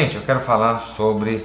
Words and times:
Gente, 0.00 0.14
eu 0.14 0.22
quero 0.22 0.38
falar 0.38 0.78
sobre 0.78 1.44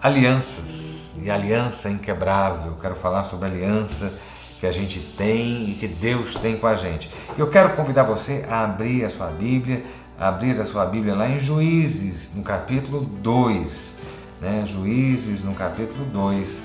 alianças 0.00 1.18
e 1.20 1.28
aliança 1.28 1.90
inquebrável. 1.90 2.68
Eu 2.68 2.76
quero 2.76 2.94
falar 2.94 3.24
sobre 3.24 3.46
aliança 3.46 4.16
que 4.60 4.66
a 4.68 4.70
gente 4.70 5.00
tem 5.00 5.70
e 5.70 5.74
que 5.74 5.88
Deus 5.88 6.36
tem 6.36 6.56
com 6.56 6.68
a 6.68 6.76
gente. 6.76 7.10
Eu 7.36 7.50
quero 7.50 7.70
convidar 7.70 8.04
você 8.04 8.46
a 8.48 8.62
abrir 8.62 9.04
a 9.04 9.10
sua 9.10 9.26
Bíblia, 9.26 9.82
a 10.16 10.28
abrir 10.28 10.60
a 10.60 10.64
sua 10.64 10.86
Bíblia 10.86 11.16
lá 11.16 11.28
em 11.28 11.40
Juízes, 11.40 12.32
no 12.32 12.44
capítulo 12.44 13.00
2. 13.00 13.96
Né? 14.40 14.62
Juízes, 14.64 15.42
no 15.42 15.52
capítulo 15.54 16.04
2, 16.04 16.62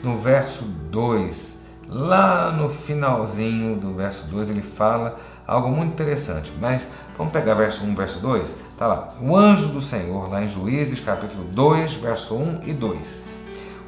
no 0.00 0.16
verso 0.16 0.62
2. 0.62 1.58
Lá 1.88 2.52
no 2.52 2.68
finalzinho 2.68 3.74
do 3.74 3.94
verso 3.94 4.28
2 4.28 4.50
ele 4.50 4.62
fala 4.62 5.18
algo 5.44 5.70
muito 5.70 5.92
interessante. 5.92 6.52
Mas 6.60 6.88
vamos 7.16 7.32
pegar 7.32 7.54
verso 7.54 7.84
1, 7.84 7.96
verso 7.96 8.20
2? 8.20 8.67
Tá 8.78 8.86
lá. 8.86 9.08
O 9.20 9.34
anjo 9.34 9.70
do 9.70 9.82
Senhor, 9.82 10.30
lá 10.30 10.44
em 10.44 10.46
Juízes, 10.46 11.00
capítulo 11.00 11.42
2, 11.46 11.94
verso 11.94 12.36
1 12.36 12.60
e 12.64 12.72
2. 12.72 13.22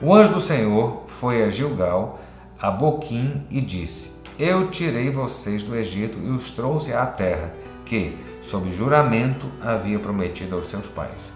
O 0.03 0.13
anjo 0.13 0.33
do 0.33 0.41
Senhor 0.41 1.05
foi 1.07 1.45
a 1.45 1.51
Gilgal, 1.51 2.19
a 2.61 2.73
Boquim, 2.73 3.47
e 3.49 3.61
disse: 3.61 4.11
Eu 4.37 4.69
tirei 4.69 5.09
vocês 5.09 5.63
do 5.63 5.77
Egito 5.77 6.19
e 6.19 6.31
os 6.31 6.51
trouxe 6.51 6.93
à 6.93 7.07
terra 7.07 7.55
que, 7.85 8.19
sob 8.43 8.73
juramento, 8.73 9.47
havia 9.63 10.01
prometido 10.01 10.57
aos 10.57 10.69
seus 10.69 10.89
pais. 10.89 11.33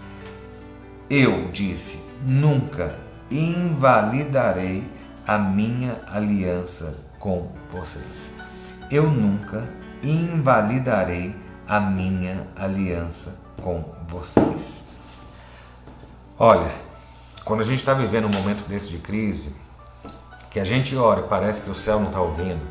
Eu 1.09 1.47
disse: 1.49 2.03
Nunca 2.25 2.99
invalidarei 3.31 4.83
a 5.25 5.37
minha 5.37 6.01
aliança 6.11 6.93
com 7.17 7.47
vocês. 7.69 8.29
Eu 8.91 9.09
nunca 9.09 9.63
invalidarei 10.03 11.33
a 11.65 11.79
minha 11.79 12.45
aliança 12.53 13.44
com 13.61 13.83
vocês. 14.07 14.83
Olha, 16.37 16.69
quando 17.43 17.61
a 17.61 17.63
gente 17.63 17.79
está 17.79 17.93
vivendo 17.93 18.25
um 18.25 18.29
momento 18.29 18.67
desse 18.67 18.89
de 18.89 18.97
crise, 18.97 19.55
que 20.51 20.59
a 20.59 20.65
gente 20.65 20.95
ora 20.95 21.21
e 21.21 21.23
parece 21.23 21.61
que 21.61 21.69
o 21.69 21.75
céu 21.75 21.99
não 21.99 22.07
está 22.07 22.21
ouvindo, 22.21 22.61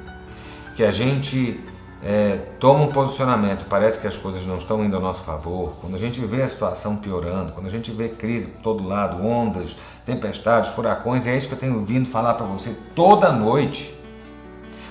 que 0.77 0.83
a 0.83 0.91
gente 0.91 1.61
é, 2.03 2.37
toma 2.61 2.85
um 2.85 2.89
posicionamento, 2.89 3.65
parece 3.67 3.99
que 3.99 4.07
as 4.07 4.17
coisas 4.17 4.45
não 4.47 4.59
estão 4.59 4.85
indo 4.85 4.97
a 4.97 5.01
nosso 5.01 5.23
favor, 5.23 5.75
quando 5.81 5.95
a 5.95 5.99
gente 5.99 6.21
vê 6.21 6.43
a 6.43 6.49
situação 6.49 6.97
piorando, 6.97 7.53
quando 7.53 7.67
a 7.67 7.71
gente 7.71 7.91
vê 7.91 8.11
crise 8.11 8.49
por 8.49 8.61
todo 8.61 8.87
lado, 8.87 9.25
ondas, 9.25 9.77
tempestades, 10.05 10.71
furacões, 10.73 11.27
é 11.27 11.35
isso 11.37 11.49
que 11.49 11.55
eu 11.55 11.59
tenho 11.59 11.83
vindo 11.85 12.07
falar 12.07 12.35
para 12.35 12.45
você 12.45 12.77
toda 12.95 13.33
noite. 13.33 13.95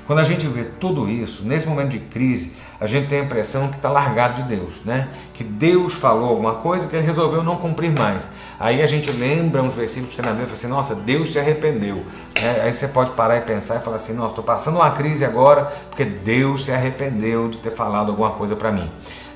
Quando 0.08 0.20
a 0.20 0.24
gente 0.24 0.48
vê 0.48 0.66
tudo 0.66 1.08
isso, 1.08 1.44
nesse 1.46 1.68
momento 1.68 1.90
de 1.90 2.00
crise, 2.00 2.52
a 2.84 2.88
gente 2.88 3.08
tem 3.08 3.22
a 3.22 3.24
impressão 3.24 3.70
que 3.70 3.78
está 3.78 3.90
largado 3.90 4.44
de 4.44 4.58
Deus, 4.58 4.84
né? 4.84 5.08
Que 5.34 5.42
Deus 5.42 5.94
falou 5.94 6.32
alguma 6.32 6.56
coisa 6.56 6.86
que 6.86 6.94
ele 6.94 7.06
resolveu 7.06 7.42
não 7.42 7.56
cumprir 7.56 7.90
mais. 7.90 8.30
Aí 8.60 8.82
a 8.82 8.86
gente 8.86 9.10
lembra 9.10 9.64
uns 9.64 9.74
versículos 9.74 10.18
na 10.18 10.32
Bíblia 10.32 10.44
e 10.44 10.48
fala 10.48 10.58
assim: 10.58 10.68
nossa, 10.68 10.94
Deus 10.94 11.32
se 11.32 11.40
arrependeu. 11.40 12.04
É, 12.36 12.64
aí 12.64 12.76
você 12.76 12.90
pode 12.90 13.12
parar 13.12 13.38
e 13.38 13.42
pensar 13.42 13.78
e 13.78 13.80
falar 13.80 13.96
assim: 13.96 14.12
nossa, 14.12 14.32
estou 14.32 14.44
passando 14.44 14.76
uma 14.76 14.92
crise 14.92 15.24
agora 15.24 15.72
porque 15.90 16.04
Deus 16.04 16.66
se 16.66 16.74
arrependeu 16.74 17.48
de 17.48 17.58
ter 17.60 17.72
falado 17.72 18.10
alguma 18.10 18.32
coisa 18.32 18.54
para 18.54 18.70
mim. 18.70 18.92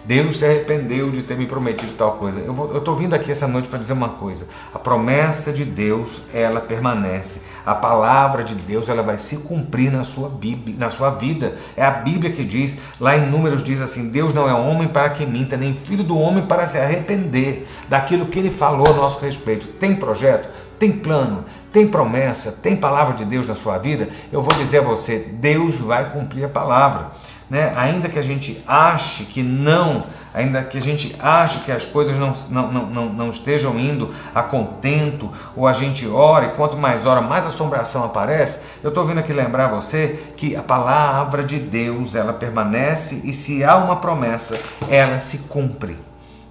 Deus 0.08 0.40
se 0.40 0.46
arrependeu 0.46 1.12
de 1.12 1.22
ter 1.22 1.38
me 1.38 1.46
prometido 1.46 1.92
tal 1.92 2.14
coisa. 2.14 2.40
Eu 2.40 2.78
estou 2.78 2.96
vindo 2.96 3.14
aqui 3.14 3.30
essa 3.30 3.46
noite 3.46 3.68
para 3.68 3.78
dizer 3.78 3.92
uma 3.92 4.08
coisa. 4.08 4.48
A 4.74 4.80
promessa 4.80 5.52
de 5.52 5.66
Deus, 5.66 6.22
ela 6.34 6.62
permanece. 6.62 7.42
A 7.66 7.76
palavra 7.76 8.42
de 8.42 8.56
Deus, 8.56 8.88
ela 8.88 9.04
vai 9.04 9.18
se 9.18 9.36
cumprir 9.40 9.92
na 9.92 10.06
sua, 10.06 10.30
Bíblia, 10.30 10.78
na 10.80 10.90
sua 10.90 11.10
vida. 11.10 11.58
É 11.76 11.84
a 11.84 11.92
Bíblia 11.92 12.32
que 12.32 12.46
diz, 12.46 12.78
lá 13.02 13.18
em 13.18 13.30
Números 13.30 13.62
diz 13.62 13.82
assim, 13.82 14.08
Deus 14.08 14.34
não 14.34 14.48
é 14.50 14.54
homem 14.54 14.88
para 14.88 15.10
que 15.10 15.26
minta, 15.26 15.58
nem 15.58 15.74
filho 15.74 16.06
do 16.06 16.18
homem 16.18 16.46
para 16.46 16.66
se 16.66 16.78
arrepender 16.78 17.68
daquilo 17.90 18.28
que 18.28 18.40
ele 18.40 18.50
falou 18.50 18.88
a 18.88 18.94
nosso 18.94 19.20
respeito. 19.20 19.68
Tem 19.74 19.94
projeto? 19.94 20.48
Tem 20.80 20.90
plano? 20.90 21.44
Tem 21.74 21.86
promessa? 21.86 22.54
Tem 22.54 22.78
palavra 22.78 23.14
de 23.14 23.26
Deus 23.26 23.46
na 23.46 23.56
sua 23.56 23.78
vida? 23.78 24.08
Eu 24.32 24.42
vou 24.42 24.54
dizer 24.58 24.78
a 24.78 24.84
você, 24.84 25.18
Deus 25.18 25.82
vai 25.82 26.12
cumprir 26.12 26.46
a 26.46 26.50
palavra 26.50 27.12
né? 27.50 27.74
ainda 27.76 28.10
que 28.10 28.20
a 28.20 28.22
gente 28.22 28.62
ache 28.68 29.26
que 29.26 29.42
não, 29.42 30.04
ainda 30.34 30.64
que 30.64 30.78
a 30.78 30.82
gente 30.82 31.16
ache 31.20 31.60
que 31.60 31.72
as 31.72 31.86
coisas 31.86 32.16
não, 32.18 32.34
não, 32.50 32.86
não, 32.86 33.06
não 33.10 33.30
estejam 33.30 33.80
indo 33.80 34.14
a 34.34 34.44
contento, 34.44 35.32
ou 35.56 35.68
a 35.68 35.74
gente 35.74 36.08
ora 36.08 36.48
e 36.48 36.52
quanto 36.52 36.78
mais 36.78 37.06
ora, 37.06 37.22
mais 37.22 37.46
assombração 37.46 38.04
aparece, 38.04 38.62
eu 38.84 38.90
estou 38.90 39.06
vindo 39.06 39.20
aqui 39.20 39.34
lembrar 39.34 39.68
você 39.68 40.32
que 40.36 40.56
a 40.56 40.62
palavra 40.62 41.44
de 41.44 41.58
Deus 41.60 42.16
ela 42.16 42.34
permanece 42.34 43.22
e 43.24 43.34
se 43.34 43.64
há 43.64 43.76
uma 43.78 43.98
promessa, 43.98 44.60
ela 44.90 45.20
se 45.20 45.40
cumpre. 45.40 45.98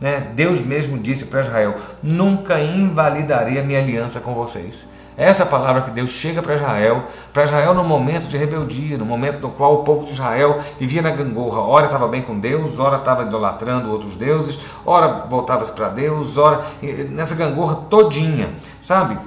Né? 0.01 0.29
Deus 0.35 0.61
mesmo 0.61 0.99
disse 0.99 1.27
para 1.27 1.41
Israel: 1.41 1.77
Nunca 2.03 2.61
invalidarei 2.61 3.59
a 3.59 3.63
minha 3.63 3.79
aliança 3.79 4.21
com 4.21 4.35
vocês. 4.35 4.87
Essa 5.17 5.47
palavra 5.47 5.81
que 5.81 5.91
Deus 5.91 6.11
chega 6.11 6.43
para 6.43 6.57
Israel, 6.57 7.05
para 7.33 7.45
Israel 7.45 7.73
no 7.73 7.83
momento 7.83 8.29
de 8.29 8.37
rebeldia, 8.37 8.99
no 8.99 9.07
momento 9.07 9.41
no 9.41 9.51
qual 9.51 9.77
o 9.77 9.83
povo 9.83 10.05
de 10.05 10.13
Israel 10.13 10.61
vivia 10.79 11.01
na 11.01 11.11
gangorra. 11.11 11.63
Ora 11.63 11.87
estava 11.87 12.07
bem 12.07 12.21
com 12.21 12.39
Deus, 12.39 12.79
ora 12.79 12.99
estava 12.99 13.23
idolatrando 13.23 13.91
outros 13.91 14.15
deuses, 14.15 14.61
ora 14.85 15.25
voltava-se 15.27 15.73
para 15.73 15.89
Deus, 15.89 16.37
ora 16.37 16.67
nessa 17.11 17.35
gangorra 17.35 17.77
todinha, 17.89 18.51
sabe? 18.79 19.19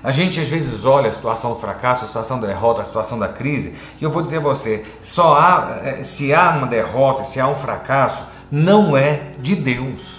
A 0.00 0.12
gente 0.12 0.40
às 0.40 0.48
vezes 0.48 0.84
olha 0.84 1.08
a 1.08 1.12
situação 1.12 1.54
do 1.54 1.58
fracasso, 1.58 2.04
a 2.04 2.06
situação 2.06 2.40
da 2.40 2.46
derrota, 2.46 2.80
a 2.80 2.84
situação 2.84 3.18
da 3.18 3.26
crise, 3.26 3.74
e 4.00 4.04
eu 4.04 4.10
vou 4.10 4.22
dizer 4.22 4.36
a 4.36 4.40
você, 4.40 4.84
só 5.02 5.36
há, 5.36 5.80
eh, 5.82 6.04
se 6.04 6.32
há 6.32 6.50
uma 6.50 6.68
derrota, 6.68 7.24
se 7.24 7.40
há 7.40 7.48
um 7.48 7.56
fracasso, 7.56 8.24
não 8.48 8.96
é 8.96 9.32
de 9.40 9.56
Deus. 9.56 10.17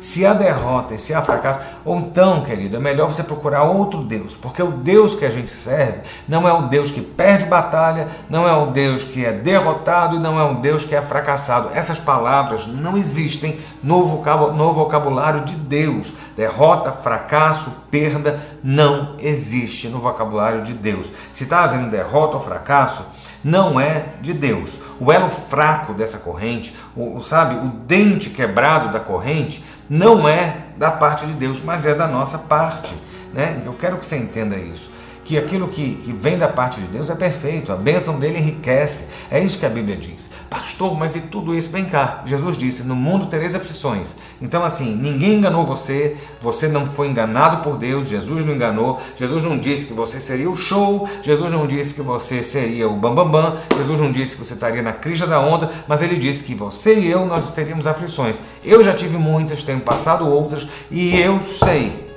Se 0.00 0.24
há 0.24 0.32
derrota 0.32 0.94
e 0.94 0.98
se 0.98 1.12
há 1.12 1.22
fracasso, 1.22 1.60
ou 1.84 1.98
então, 1.98 2.42
querido, 2.42 2.76
é 2.76 2.80
melhor 2.80 3.12
você 3.12 3.22
procurar 3.22 3.64
outro 3.64 4.02
Deus, 4.02 4.36
porque 4.36 4.62
o 4.62 4.70
Deus 4.70 5.14
que 5.14 5.24
a 5.24 5.30
gente 5.30 5.50
serve 5.50 6.00
não 6.28 6.46
é 6.46 6.52
o 6.52 6.68
Deus 6.68 6.90
que 6.90 7.00
perde 7.00 7.46
batalha, 7.46 8.08
não 8.30 8.46
é 8.46 8.52
o 8.52 8.70
Deus 8.70 9.04
que 9.04 9.24
é 9.24 9.32
derrotado 9.32 10.16
e 10.16 10.18
não 10.18 10.38
é 10.38 10.44
o 10.44 10.60
Deus 10.60 10.84
que 10.84 10.94
é 10.94 11.02
fracassado. 11.02 11.70
Essas 11.74 11.98
palavras 11.98 12.66
não 12.66 12.96
existem 12.96 13.58
no 13.82 14.04
vocabulário 14.04 15.42
de 15.42 15.54
Deus. 15.54 16.12
Derrota, 16.36 16.92
fracasso, 16.92 17.72
perda 17.90 18.40
não 18.62 19.16
existe 19.18 19.88
no 19.88 19.98
vocabulário 19.98 20.62
de 20.62 20.74
Deus. 20.74 21.10
Se 21.32 21.44
está 21.44 21.64
havendo 21.64 21.90
derrota 21.90 22.36
ou 22.36 22.42
fracasso, 22.42 23.04
não 23.42 23.78
é 23.78 24.14
de 24.20 24.32
Deus. 24.32 24.80
O 25.00 25.12
elo 25.12 25.28
fraco 25.28 25.94
dessa 25.94 26.18
corrente, 26.18 26.76
o, 26.96 27.22
sabe, 27.22 27.54
o 27.54 27.68
dente 27.68 28.30
quebrado 28.30 28.92
da 28.92 29.00
corrente, 29.00 29.64
não 29.88 30.28
é 30.28 30.56
da 30.76 30.90
parte 30.90 31.26
de 31.26 31.32
Deus, 31.32 31.62
mas 31.62 31.86
é 31.86 31.94
da 31.94 32.06
nossa 32.06 32.38
parte. 32.38 32.94
Né? 33.32 33.62
Eu 33.64 33.74
quero 33.74 33.98
que 33.98 34.06
você 34.06 34.16
entenda 34.16 34.56
isso 34.56 34.97
que 35.28 35.36
aquilo 35.36 35.68
que, 35.68 35.96
que 35.96 36.10
vem 36.10 36.38
da 36.38 36.48
parte 36.48 36.80
de 36.80 36.86
Deus 36.86 37.10
é 37.10 37.14
perfeito, 37.14 37.70
a 37.70 37.76
bênção 37.76 38.18
dele 38.18 38.38
enriquece. 38.38 39.08
É 39.30 39.38
isso 39.38 39.58
que 39.58 39.66
a 39.66 39.68
Bíblia 39.68 39.94
diz. 39.94 40.30
Pastor, 40.48 40.98
mas 40.98 41.16
e 41.16 41.20
tudo 41.20 41.54
isso? 41.54 41.68
Vem 41.68 41.84
cá. 41.84 42.22
Jesus 42.24 42.56
disse: 42.56 42.82
No 42.82 42.96
mundo 42.96 43.26
tereis 43.26 43.54
aflições. 43.54 44.16
Então, 44.40 44.64
assim, 44.64 44.96
ninguém 44.96 45.34
enganou 45.34 45.66
você, 45.66 46.16
você 46.40 46.66
não 46.66 46.86
foi 46.86 47.08
enganado 47.08 47.62
por 47.62 47.76
Deus, 47.76 48.08
Jesus 48.08 48.42
não 48.42 48.54
enganou, 48.54 48.98
Jesus 49.18 49.44
não 49.44 49.58
disse 49.58 49.84
que 49.84 49.92
você 49.92 50.18
seria 50.18 50.48
o 50.48 50.56
show, 50.56 51.06
Jesus 51.22 51.52
não 51.52 51.66
disse 51.66 51.92
que 51.92 52.00
você 52.00 52.42
seria 52.42 52.88
o 52.88 52.96
bambambam, 52.96 53.30
bam, 53.30 53.52
bam, 53.52 53.76
Jesus 53.76 54.00
não 54.00 54.10
disse 54.10 54.34
que 54.34 54.46
você 54.46 54.54
estaria 54.54 54.82
na 54.82 54.94
crista 54.94 55.26
da 55.26 55.38
onda, 55.40 55.70
mas 55.86 56.00
ele 56.00 56.16
disse 56.16 56.42
que 56.42 56.54
você 56.54 56.98
e 56.98 57.10
eu 57.10 57.26
nós 57.26 57.50
teríamos 57.50 57.86
aflições. 57.86 58.40
Eu 58.64 58.82
já 58.82 58.94
tive 58.94 59.18
muitas, 59.18 59.62
tenho 59.62 59.80
passado 59.80 60.26
outras, 60.26 60.66
e 60.90 61.20
eu 61.20 61.42
sei 61.42 62.07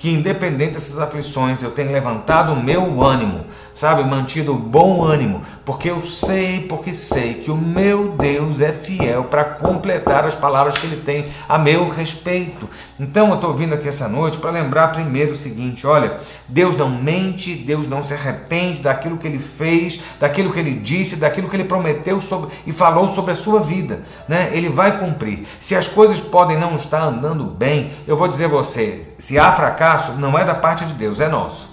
que 0.00 0.10
independente 0.10 0.72
dessas 0.72 0.98
aflições 0.98 1.62
eu 1.62 1.72
tenho 1.72 1.92
levantado 1.92 2.54
o 2.54 2.62
meu 2.62 3.02
ânimo, 3.02 3.44
sabe, 3.74 4.04
mantido 4.04 4.54
bom 4.54 5.02
ânimo, 5.02 5.42
porque 5.64 5.90
eu 5.90 6.00
sei, 6.00 6.60
porque 6.68 6.92
sei 6.92 7.34
que 7.34 7.50
o 7.50 7.56
meu 7.56 8.10
Deus 8.10 8.60
é 8.60 8.72
fiel 8.72 9.24
para 9.24 9.44
completar 9.44 10.24
as 10.26 10.34
palavras 10.34 10.78
que 10.78 10.86
ele 10.86 10.96
tem 10.96 11.26
a 11.48 11.58
meu 11.58 11.88
respeito. 11.88 12.68
Então 12.98 13.28
eu 13.28 13.36
estou 13.36 13.54
vindo 13.54 13.74
aqui 13.74 13.88
essa 13.88 14.08
noite 14.08 14.38
para 14.38 14.50
lembrar 14.50 14.88
primeiro 14.88 15.32
o 15.32 15.36
seguinte: 15.36 15.86
olha, 15.86 16.18
Deus 16.46 16.76
não 16.76 16.90
mente, 16.90 17.54
Deus 17.54 17.88
não 17.88 18.02
se 18.02 18.12
arrepende 18.12 18.80
daquilo 18.80 19.16
que 19.16 19.26
ele 19.26 19.38
fez, 19.38 20.00
daquilo 20.18 20.52
que 20.52 20.58
ele 20.58 20.74
disse, 20.74 21.16
daquilo 21.16 21.48
que 21.48 21.56
ele 21.56 21.64
prometeu 21.64 22.20
sobre, 22.20 22.50
e 22.66 22.72
falou 22.72 23.08
sobre 23.08 23.32
a 23.32 23.36
sua 23.36 23.60
vida, 23.60 24.02
né? 24.28 24.50
Ele 24.52 24.68
vai 24.68 24.98
cumprir. 24.98 25.46
Se 25.58 25.74
as 25.74 25.88
coisas 25.88 26.20
podem 26.20 26.58
não 26.58 26.76
estar 26.76 27.02
andando 27.02 27.44
bem, 27.44 27.92
eu 28.06 28.16
vou 28.16 28.28
dizer 28.28 28.46
a 28.46 28.48
você, 28.48 29.14
se 29.18 29.38
há 29.38 29.50
fracasso 29.52 30.12
não 30.12 30.38
é 30.38 30.44
da 30.44 30.54
parte 30.54 30.84
de 30.84 30.94
Deus, 30.94 31.20
é 31.20 31.28
nosso. 31.28 31.69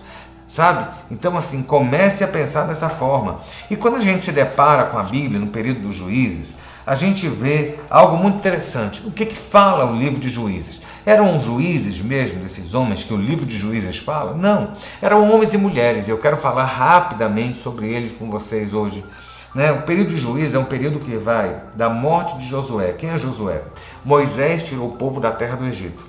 Sabe? 0.58 0.88
Então, 1.12 1.38
assim, 1.38 1.62
comece 1.62 2.24
a 2.24 2.28
pensar 2.28 2.64
dessa 2.64 2.90
forma. 2.90 3.42
E 3.70 3.76
quando 3.76 3.98
a 3.98 4.00
gente 4.00 4.24
se 4.24 4.32
depara 4.32 4.86
com 4.86 4.98
a 4.98 5.04
Bíblia 5.04 5.40
no 5.40 5.46
período 5.46 5.82
dos 5.82 5.96
juízes, 5.96 6.58
a 6.84 6.96
gente 6.96 7.28
vê 7.28 7.76
algo 7.92 8.18
muito 8.18 8.40
interessante. 8.40 9.06
O 9.06 9.12
que, 9.12 9.28
que 9.28 9.36
fala 9.36 9.86
o 9.86 9.96
livro 9.96 10.20
de 10.20 10.30
juízes? 10.30 10.82
Eram 11.06 11.40
juízes 11.40 12.02
mesmo, 12.02 12.40
desses 12.40 12.74
homens 12.74 13.04
que 13.04 13.14
o 13.14 13.18
livro 13.18 13.46
de 13.46 13.56
juízes 13.56 14.00
fala? 14.00 14.34
Não. 14.34 14.70
Eram 15.00 15.32
homens 15.32 15.54
e 15.54 15.60
mulheres. 15.60 16.10
Eu 16.10 16.18
quero 16.18 16.38
falar 16.38 16.66
rapidamente 16.66 17.60
sobre 17.60 17.94
eles 17.94 18.14
com 18.14 18.28
vocês 18.28 18.74
hoje. 18.74 19.06
Né? 19.54 19.72
O 19.72 19.84
período 19.84 20.10
de 20.10 20.18
juízes 20.18 20.56
é 20.56 20.60
um 20.60 20.66
período 20.66 21.00
que 21.00 21.16
vai 21.18 21.56
da 21.76 21.88
morte 21.88 22.36
de 22.40 22.50
Josué. 22.50 22.94
Quem 22.94 23.12
é 23.12 23.18
Josué? 23.20 23.62
Moisés 24.04 24.64
tirou 24.64 24.88
o 24.88 24.96
povo 24.96 25.22
da 25.22 25.30
terra 25.30 25.56
do 25.56 25.68
Egito. 25.68 26.04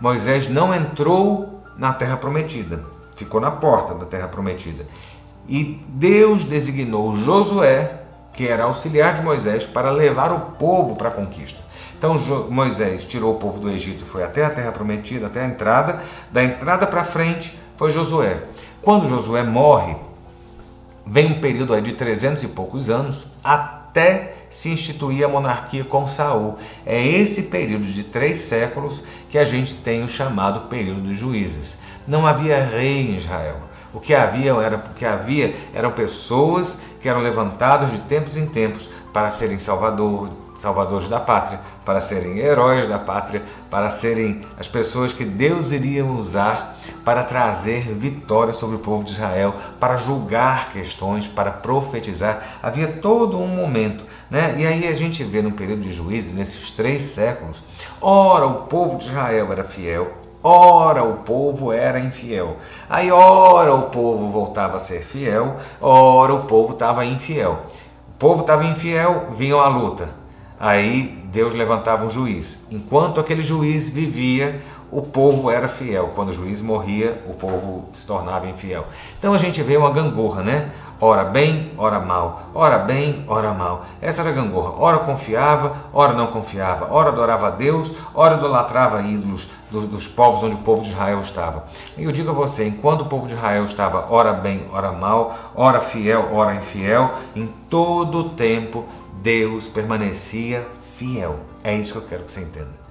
Moisés 0.00 0.48
não 0.48 0.72
entrou 0.72 1.60
na 1.76 1.92
terra 1.92 2.16
prometida, 2.16 2.84
ficou 3.18 3.40
na 3.40 3.50
porta 3.50 3.94
da 3.94 4.06
terra 4.06 4.28
prometida. 4.28 4.86
E 5.48 5.82
Deus 5.88 6.44
designou 6.44 7.16
Josué, 7.16 8.02
que 8.32 8.46
era 8.46 8.64
auxiliar 8.64 9.14
de 9.14 9.22
Moisés, 9.22 9.66
para 9.66 9.90
levar 9.90 10.32
o 10.32 10.40
povo 10.52 10.94
para 10.94 11.08
a 11.08 11.12
conquista. 11.12 11.60
Então 11.98 12.16
Moisés 12.48 13.04
tirou 13.04 13.34
o 13.34 13.38
povo 13.38 13.58
do 13.58 13.68
Egito, 13.68 14.04
foi 14.04 14.22
até 14.22 14.44
a 14.44 14.50
terra 14.50 14.70
prometida, 14.70 15.26
até 15.26 15.42
a 15.42 15.46
entrada. 15.46 16.00
Da 16.30 16.44
entrada 16.44 16.86
para 16.86 17.02
frente 17.02 17.58
foi 17.76 17.90
Josué. 17.90 18.40
Quando 18.80 19.08
Josué 19.08 19.42
morre, 19.42 19.96
vem 21.04 21.32
um 21.32 21.40
período 21.40 21.80
de 21.80 21.92
300 21.92 22.44
e 22.44 22.48
poucos 22.48 22.88
anos 22.88 23.26
até 23.42 24.37
se 24.50 24.70
instituir 24.70 25.24
a 25.24 25.28
monarquia 25.28 25.84
com 25.84 26.06
Saul. 26.06 26.58
É 26.84 27.04
esse 27.04 27.44
período 27.44 27.86
de 27.86 28.04
três 28.04 28.38
séculos 28.38 29.02
que 29.30 29.38
a 29.38 29.44
gente 29.44 29.74
tem 29.74 30.02
o 30.02 30.08
chamado 30.08 30.68
período 30.68 31.02
dos 31.02 31.18
juízes. 31.18 31.78
Não 32.06 32.26
havia 32.26 32.64
rei 32.64 33.10
em 33.10 33.16
Israel. 33.16 33.56
O 33.92 34.00
que 34.00 34.14
havia 34.14 34.52
era 34.52 34.76
o 34.76 34.94
que 34.94 35.04
havia 35.04 35.56
eram 35.72 35.92
pessoas 35.92 36.78
que 37.00 37.08
eram 37.08 37.20
levantadas 37.20 37.90
de 37.90 38.00
tempos 38.00 38.36
em 38.36 38.46
tempos 38.46 38.88
para 39.12 39.30
serem 39.30 39.58
salvador, 39.58 40.30
salvadores 40.58 41.08
da 41.08 41.20
pátria, 41.20 41.60
para 41.84 42.00
serem 42.00 42.38
heróis 42.38 42.88
da 42.88 42.98
pátria, 42.98 43.42
para 43.70 43.90
serem 43.90 44.42
as 44.58 44.68
pessoas 44.68 45.12
que 45.12 45.24
Deus 45.24 45.70
iria 45.70 46.04
usar 46.04 46.76
para 47.04 47.22
trazer 47.22 47.82
vitória 47.94 48.52
sobre 48.52 48.76
o 48.76 48.80
povo 48.80 49.04
de 49.04 49.12
Israel, 49.12 49.54
para 49.78 49.96
julgar 49.96 50.70
questões, 50.70 51.26
para 51.28 51.50
profetizar. 51.50 52.58
Havia 52.62 52.88
todo 52.88 53.38
um 53.38 53.46
momento, 53.48 54.04
né? 54.30 54.56
E 54.58 54.66
aí 54.66 54.86
a 54.86 54.94
gente 54.94 55.22
vê 55.24 55.40
no 55.40 55.52
período 55.52 55.82
de 55.82 55.92
juízes, 55.92 56.34
nesses 56.34 56.70
três 56.70 57.02
séculos, 57.02 57.62
ora 58.00 58.46
o 58.46 58.62
povo 58.62 58.98
de 58.98 59.06
Israel 59.06 59.52
era 59.52 59.64
fiel, 59.64 60.12
Ora, 60.40 61.02
o 61.02 61.16
povo 61.16 61.72
era 61.72 61.98
infiel. 61.98 62.58
Aí, 62.88 63.10
ora, 63.10 63.74
o 63.74 63.90
povo 63.90 64.30
voltava 64.30 64.76
a 64.76 64.80
ser 64.80 65.02
fiel, 65.02 65.56
ora, 65.80 66.32
o 66.32 66.44
povo 66.44 66.74
estava 66.74 67.04
infiel. 67.04 67.64
O 68.08 68.18
povo 68.18 68.42
estava 68.42 68.64
infiel, 68.64 69.26
vinha 69.32 69.56
a 69.56 69.68
luta. 69.68 70.17
Aí 70.60 71.22
Deus 71.32 71.54
levantava 71.54 72.04
um 72.04 72.10
juiz. 72.10 72.66
Enquanto 72.70 73.20
aquele 73.20 73.42
juiz 73.42 73.88
vivia, 73.88 74.60
o 74.90 75.02
povo 75.02 75.50
era 75.50 75.68
fiel. 75.68 76.12
Quando 76.14 76.30
o 76.30 76.32
juiz 76.32 76.60
morria, 76.60 77.22
o 77.26 77.34
povo 77.34 77.88
se 77.92 78.06
tornava 78.06 78.48
infiel. 78.48 78.84
Então 79.18 79.34
a 79.34 79.38
gente 79.38 79.62
vê 79.62 79.76
uma 79.76 79.90
gangorra, 79.90 80.42
né? 80.42 80.70
Ora 81.00 81.24
bem, 81.24 81.72
ora 81.78 82.00
mal. 82.00 82.42
Ora 82.52 82.78
bem, 82.78 83.22
ora 83.28 83.52
mal. 83.52 83.86
Essa 84.00 84.22
era 84.22 84.30
a 84.30 84.32
gangorra. 84.32 84.72
Ora 84.78 84.98
confiava, 84.98 85.76
ora 85.92 86.12
não 86.12 86.26
confiava. 86.28 86.92
Ora 86.92 87.10
adorava 87.10 87.48
a 87.48 87.50
Deus, 87.50 87.92
ora 88.14 88.36
idolatrava 88.36 89.02
ídolos 89.02 89.48
dos, 89.70 89.84
dos 89.84 90.08
povos 90.08 90.42
onde 90.42 90.56
o 90.56 90.58
povo 90.58 90.82
de 90.82 90.90
Israel 90.90 91.20
estava. 91.20 91.64
E 91.96 92.02
eu 92.02 92.10
digo 92.10 92.30
a 92.30 92.32
você, 92.32 92.66
enquanto 92.66 93.02
o 93.02 93.06
povo 93.06 93.28
de 93.28 93.34
Israel 93.34 93.64
estava 93.66 94.06
ora 94.10 94.32
bem, 94.32 94.64
ora 94.72 94.90
mal, 94.90 95.36
ora 95.54 95.78
fiel, 95.78 96.30
ora 96.32 96.54
infiel, 96.54 97.12
em 97.36 97.46
todo 97.68 98.18
o 98.18 98.28
tempo 98.30 98.84
Deus 99.22 99.66
permanecia 99.66 100.66
fiel. 100.96 101.40
É 101.62 101.74
isso 101.76 101.92
que 101.92 101.98
eu 101.98 102.08
quero 102.08 102.24
que 102.24 102.32
você 102.32 102.40
entenda. 102.40 102.88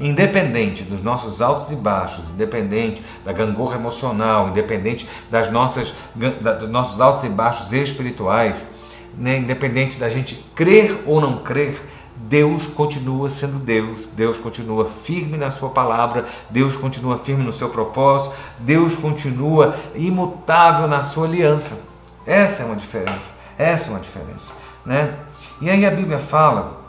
Independente 0.00 0.82
dos 0.82 1.02
nossos 1.02 1.42
altos 1.42 1.70
e 1.70 1.76
baixos, 1.76 2.30
independente 2.30 3.02
da 3.24 3.32
gangorra 3.32 3.76
emocional, 3.76 4.48
independente 4.48 5.06
das 5.30 5.52
nossas, 5.52 5.92
da, 6.14 6.54
dos 6.54 6.70
nossos 6.70 7.00
altos 7.00 7.24
e 7.24 7.28
baixos 7.28 7.72
espirituais, 7.72 8.66
né? 9.16 9.38
independente 9.38 9.98
da 9.98 10.08
gente 10.08 10.36
crer 10.54 11.02
ou 11.06 11.20
não 11.20 11.38
crer, 11.38 11.78
Deus 12.16 12.66
continua 12.66 13.30
sendo 13.30 13.58
Deus, 13.58 14.06
Deus 14.06 14.38
continua 14.38 14.90
firme 15.04 15.36
na 15.36 15.50
sua 15.50 15.70
palavra, 15.70 16.26
Deus 16.48 16.76
continua 16.76 17.18
firme 17.18 17.44
no 17.44 17.52
seu 17.52 17.68
propósito, 17.68 18.34
Deus 18.58 18.94
continua 18.94 19.76
imutável 19.94 20.86
na 20.86 21.02
sua 21.02 21.26
aliança. 21.26 21.88
Essa 22.26 22.62
é 22.62 22.66
uma 22.66 22.76
diferença. 22.76 23.40
Essa 23.58 23.88
é 23.88 23.90
uma 23.90 24.00
diferença, 24.00 24.54
né? 24.84 25.14
E 25.60 25.68
aí 25.68 25.84
a 25.84 25.90
Bíblia 25.90 26.18
fala, 26.18 26.80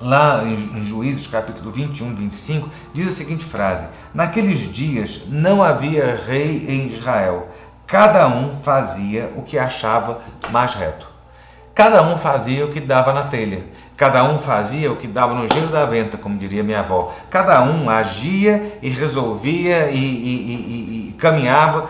lá 0.00 0.42
em 0.44 0.84
Juízes 0.84 1.26
capítulo 1.26 1.70
21, 1.70 2.14
25, 2.14 2.68
diz 2.92 3.08
a 3.08 3.12
seguinte 3.12 3.44
frase: 3.44 3.86
Naqueles 4.12 4.72
dias 4.72 5.22
não 5.28 5.62
havia 5.62 6.20
rei 6.26 6.66
em 6.68 6.86
Israel, 6.88 7.48
cada 7.86 8.28
um 8.28 8.52
fazia 8.52 9.32
o 9.36 9.42
que 9.42 9.58
achava 9.58 10.20
mais 10.50 10.74
reto. 10.74 11.14
Cada 11.74 12.02
um 12.02 12.16
fazia 12.16 12.64
o 12.64 12.70
que 12.70 12.78
dava 12.78 13.12
na 13.12 13.24
telha. 13.24 13.64
Cada 13.96 14.22
um 14.24 14.38
fazia 14.38 14.92
o 14.92 14.96
que 14.96 15.08
dava 15.08 15.34
no 15.34 15.52
giro 15.52 15.68
da 15.68 15.84
venta, 15.84 16.16
como 16.16 16.38
diria 16.38 16.62
minha 16.62 16.80
avó. 16.80 17.12
Cada 17.30 17.62
um 17.62 17.90
agia 17.90 18.78
e 18.80 18.88
resolvia 18.88 19.90
e, 19.90 19.96
e, 19.96 21.08
e, 21.08 21.08
e 21.10 21.12
caminhava 21.14 21.88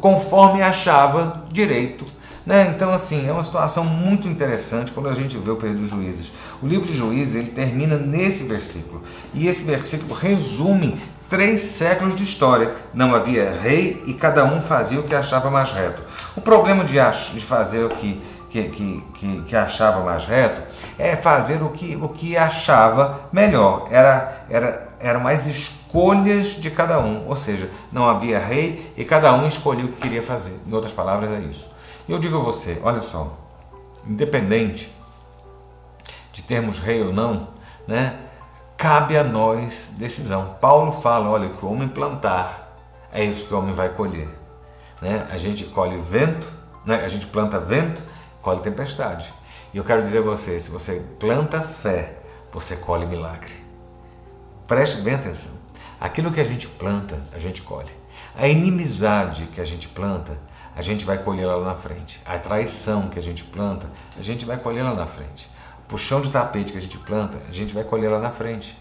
conforme 0.00 0.62
achava 0.62 1.44
direito 1.50 2.04
né? 2.44 2.72
Então, 2.74 2.92
assim, 2.92 3.28
é 3.28 3.32
uma 3.32 3.42
situação 3.42 3.84
muito 3.84 4.26
interessante 4.26 4.92
quando 4.92 5.08
a 5.08 5.14
gente 5.14 5.36
vê 5.36 5.50
o 5.50 5.56
período 5.56 5.80
dos 5.80 5.90
juízes. 5.90 6.32
O 6.62 6.66
livro 6.66 6.86
de 6.86 6.96
juízes 6.96 7.34
ele 7.34 7.50
termina 7.50 7.96
nesse 7.96 8.44
versículo. 8.44 9.02
E 9.34 9.46
esse 9.46 9.64
versículo 9.64 10.14
resume 10.14 11.00
três 11.28 11.60
séculos 11.60 12.16
de 12.16 12.24
história. 12.24 12.74
Não 12.92 13.14
havia 13.14 13.52
rei 13.52 14.02
e 14.06 14.14
cada 14.14 14.44
um 14.44 14.60
fazia 14.60 14.98
o 15.00 15.04
que 15.04 15.14
achava 15.14 15.50
mais 15.50 15.70
reto. 15.70 16.02
O 16.36 16.40
problema 16.40 16.84
de, 16.84 16.94
de 16.94 17.44
fazer 17.44 17.84
o 17.84 17.90
que, 17.90 18.20
que, 18.50 18.68
que, 18.68 19.42
que, 19.46 19.56
achava 19.56 20.00
mais 20.02 20.24
reto 20.24 20.60
é 20.98 21.14
fazer 21.14 21.62
o 21.62 21.68
que, 21.68 21.96
o 21.96 22.08
que 22.08 22.36
achava 22.36 23.28
melhor. 23.32 23.86
Era, 23.90 24.44
era, 24.50 24.88
eram 24.98 25.26
as 25.26 25.46
escolhas 25.46 26.48
de 26.48 26.70
cada 26.70 26.98
um. 26.98 27.26
Ou 27.28 27.36
seja, 27.36 27.70
não 27.92 28.08
havia 28.08 28.38
rei 28.38 28.92
e 28.96 29.04
cada 29.04 29.32
um 29.32 29.46
escolhia 29.46 29.84
o 29.84 29.88
que 29.88 30.00
queria 30.00 30.22
fazer. 30.22 30.58
Em 30.66 30.74
outras 30.74 30.92
palavras, 30.92 31.30
é 31.30 31.38
isso. 31.40 31.70
Eu 32.10 32.18
digo 32.18 32.38
a 32.38 32.40
você, 32.40 32.76
olha 32.82 33.02
só, 33.02 33.38
independente 34.04 34.92
de 36.32 36.42
termos 36.42 36.80
rei 36.80 37.00
ou 37.04 37.12
não, 37.12 37.50
né, 37.86 38.18
cabe 38.76 39.16
a 39.16 39.22
nós 39.22 39.92
decisão. 39.96 40.56
Paulo 40.60 40.90
fala, 40.90 41.30
olha, 41.30 41.48
que 41.50 41.64
o 41.64 41.70
homem 41.70 41.88
plantar, 41.88 42.76
é 43.12 43.22
isso 43.22 43.46
que 43.46 43.54
o 43.54 43.58
homem 43.58 43.72
vai 43.72 43.90
colher. 43.90 44.28
Né? 45.00 45.24
A 45.30 45.38
gente 45.38 45.66
colhe 45.66 46.00
vento, 46.00 46.52
né? 46.84 46.96
a 46.96 47.06
gente 47.06 47.26
planta 47.26 47.60
vento, 47.60 48.02
colhe 48.42 48.58
tempestade. 48.58 49.32
E 49.72 49.76
eu 49.76 49.84
quero 49.84 50.02
dizer 50.02 50.18
a 50.18 50.22
você, 50.22 50.58
se 50.58 50.68
você 50.68 51.06
planta 51.20 51.60
fé, 51.62 52.16
você 52.52 52.74
colhe 52.74 53.06
milagre. 53.06 53.54
Preste 54.66 55.00
bem 55.02 55.14
atenção. 55.14 55.52
Aquilo 56.00 56.32
que 56.32 56.40
a 56.40 56.44
gente 56.44 56.66
planta, 56.66 57.20
a 57.32 57.38
gente 57.38 57.62
colhe. 57.62 57.92
A 58.34 58.48
inimizade 58.48 59.46
que 59.54 59.60
a 59.60 59.64
gente 59.64 59.86
planta, 59.86 60.49
a 60.80 60.82
gente 60.82 61.04
vai 61.04 61.18
colher 61.18 61.46
lá 61.46 61.62
na 61.62 61.74
frente. 61.74 62.18
A 62.24 62.38
traição 62.38 63.10
que 63.10 63.18
a 63.18 63.22
gente 63.22 63.44
planta, 63.44 63.86
a 64.18 64.22
gente 64.22 64.46
vai 64.46 64.56
colher 64.56 64.82
lá 64.82 64.94
na 64.94 65.04
frente. 65.04 65.46
O 65.80 65.88
puxão 65.88 66.22
de 66.22 66.30
tapete 66.30 66.72
que 66.72 66.78
a 66.78 66.80
gente 66.80 66.96
planta, 66.96 67.36
a 67.46 67.52
gente 67.52 67.74
vai 67.74 67.84
colher 67.84 68.10
lá 68.10 68.18
na 68.18 68.30
frente. 68.30 68.74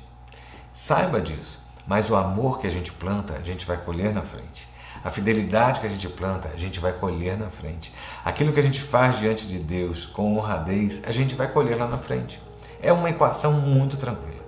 Saiba 0.71 1.19
disso. 1.19 1.61
Mas 1.85 2.09
o 2.09 2.15
amor 2.15 2.57
que 2.59 2.67
a 2.67 2.69
gente 2.69 2.89
planta, 2.93 3.33
a 3.33 3.41
gente 3.41 3.65
vai 3.65 3.75
colher 3.75 4.13
na 4.13 4.21
frente. 4.21 4.65
A 5.03 5.09
fidelidade 5.09 5.81
que 5.81 5.87
a 5.87 5.89
gente 5.89 6.07
planta, 6.07 6.49
a 6.53 6.57
gente 6.57 6.79
vai 6.79 6.93
colher 6.93 7.37
na 7.37 7.49
frente. 7.49 7.93
Aquilo 8.23 8.53
que 8.53 8.61
a 8.61 8.63
gente 8.63 8.79
faz 8.79 9.19
diante 9.19 9.45
de 9.45 9.59
Deus 9.59 10.05
com 10.05 10.37
honradez, 10.37 11.03
a 11.05 11.11
gente 11.11 11.35
vai 11.35 11.49
colher 11.49 11.77
lá 11.77 11.85
na 11.85 11.97
frente. 11.97 12.41
É 12.81 12.93
uma 12.93 13.09
equação 13.09 13.51
muito 13.51 13.97
tranquila. 13.97 14.39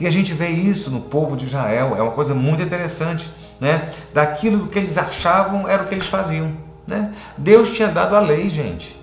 E 0.00 0.08
a 0.08 0.10
gente 0.10 0.34
vê 0.34 0.48
isso 0.48 0.90
no 0.90 1.02
povo 1.02 1.36
de 1.36 1.46
Israel, 1.46 1.94
é 1.96 2.02
uma 2.02 2.12
coisa 2.12 2.34
muito 2.34 2.64
interessante, 2.64 3.30
né? 3.60 3.92
Daquilo 4.12 4.66
que 4.66 4.76
eles 4.76 4.98
achavam 4.98 5.68
era 5.68 5.84
o 5.84 5.86
que 5.86 5.94
eles 5.94 6.08
faziam. 6.08 6.65
Né? 6.86 7.12
Deus 7.36 7.70
tinha 7.70 7.88
dado 7.88 8.14
a 8.14 8.20
lei, 8.20 8.48
gente. 8.48 8.98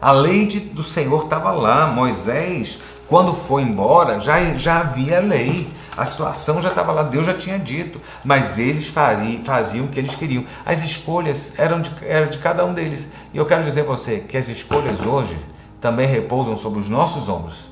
A 0.00 0.12
lei 0.12 0.46
de, 0.46 0.60
do 0.60 0.82
Senhor 0.82 1.24
estava 1.24 1.50
lá. 1.50 1.86
Moisés, 1.86 2.78
quando 3.06 3.32
foi 3.32 3.62
embora, 3.62 4.20
já, 4.20 4.42
já 4.54 4.80
havia 4.80 5.20
lei. 5.20 5.68
A 5.96 6.04
situação 6.06 6.62
já 6.62 6.68
estava 6.68 6.92
lá, 6.92 7.02
Deus 7.02 7.26
já 7.26 7.34
tinha 7.34 7.58
dito, 7.58 8.00
mas 8.24 8.56
eles 8.56 8.86
faziam, 8.86 9.42
faziam 9.42 9.86
o 9.86 9.88
que 9.88 9.98
eles 9.98 10.14
queriam. 10.14 10.44
As 10.64 10.80
escolhas 10.84 11.52
eram 11.58 11.80
de, 11.80 11.90
eram 12.02 12.28
de 12.28 12.38
cada 12.38 12.64
um 12.64 12.72
deles. 12.72 13.08
E 13.34 13.36
eu 13.36 13.44
quero 13.44 13.64
dizer 13.64 13.80
a 13.80 13.84
você 13.84 14.20
que 14.20 14.36
as 14.36 14.46
escolhas 14.48 15.00
hoje 15.00 15.36
também 15.80 16.06
repousam 16.06 16.56
sobre 16.56 16.78
os 16.78 16.88
nossos 16.88 17.28
ombros. 17.28 17.66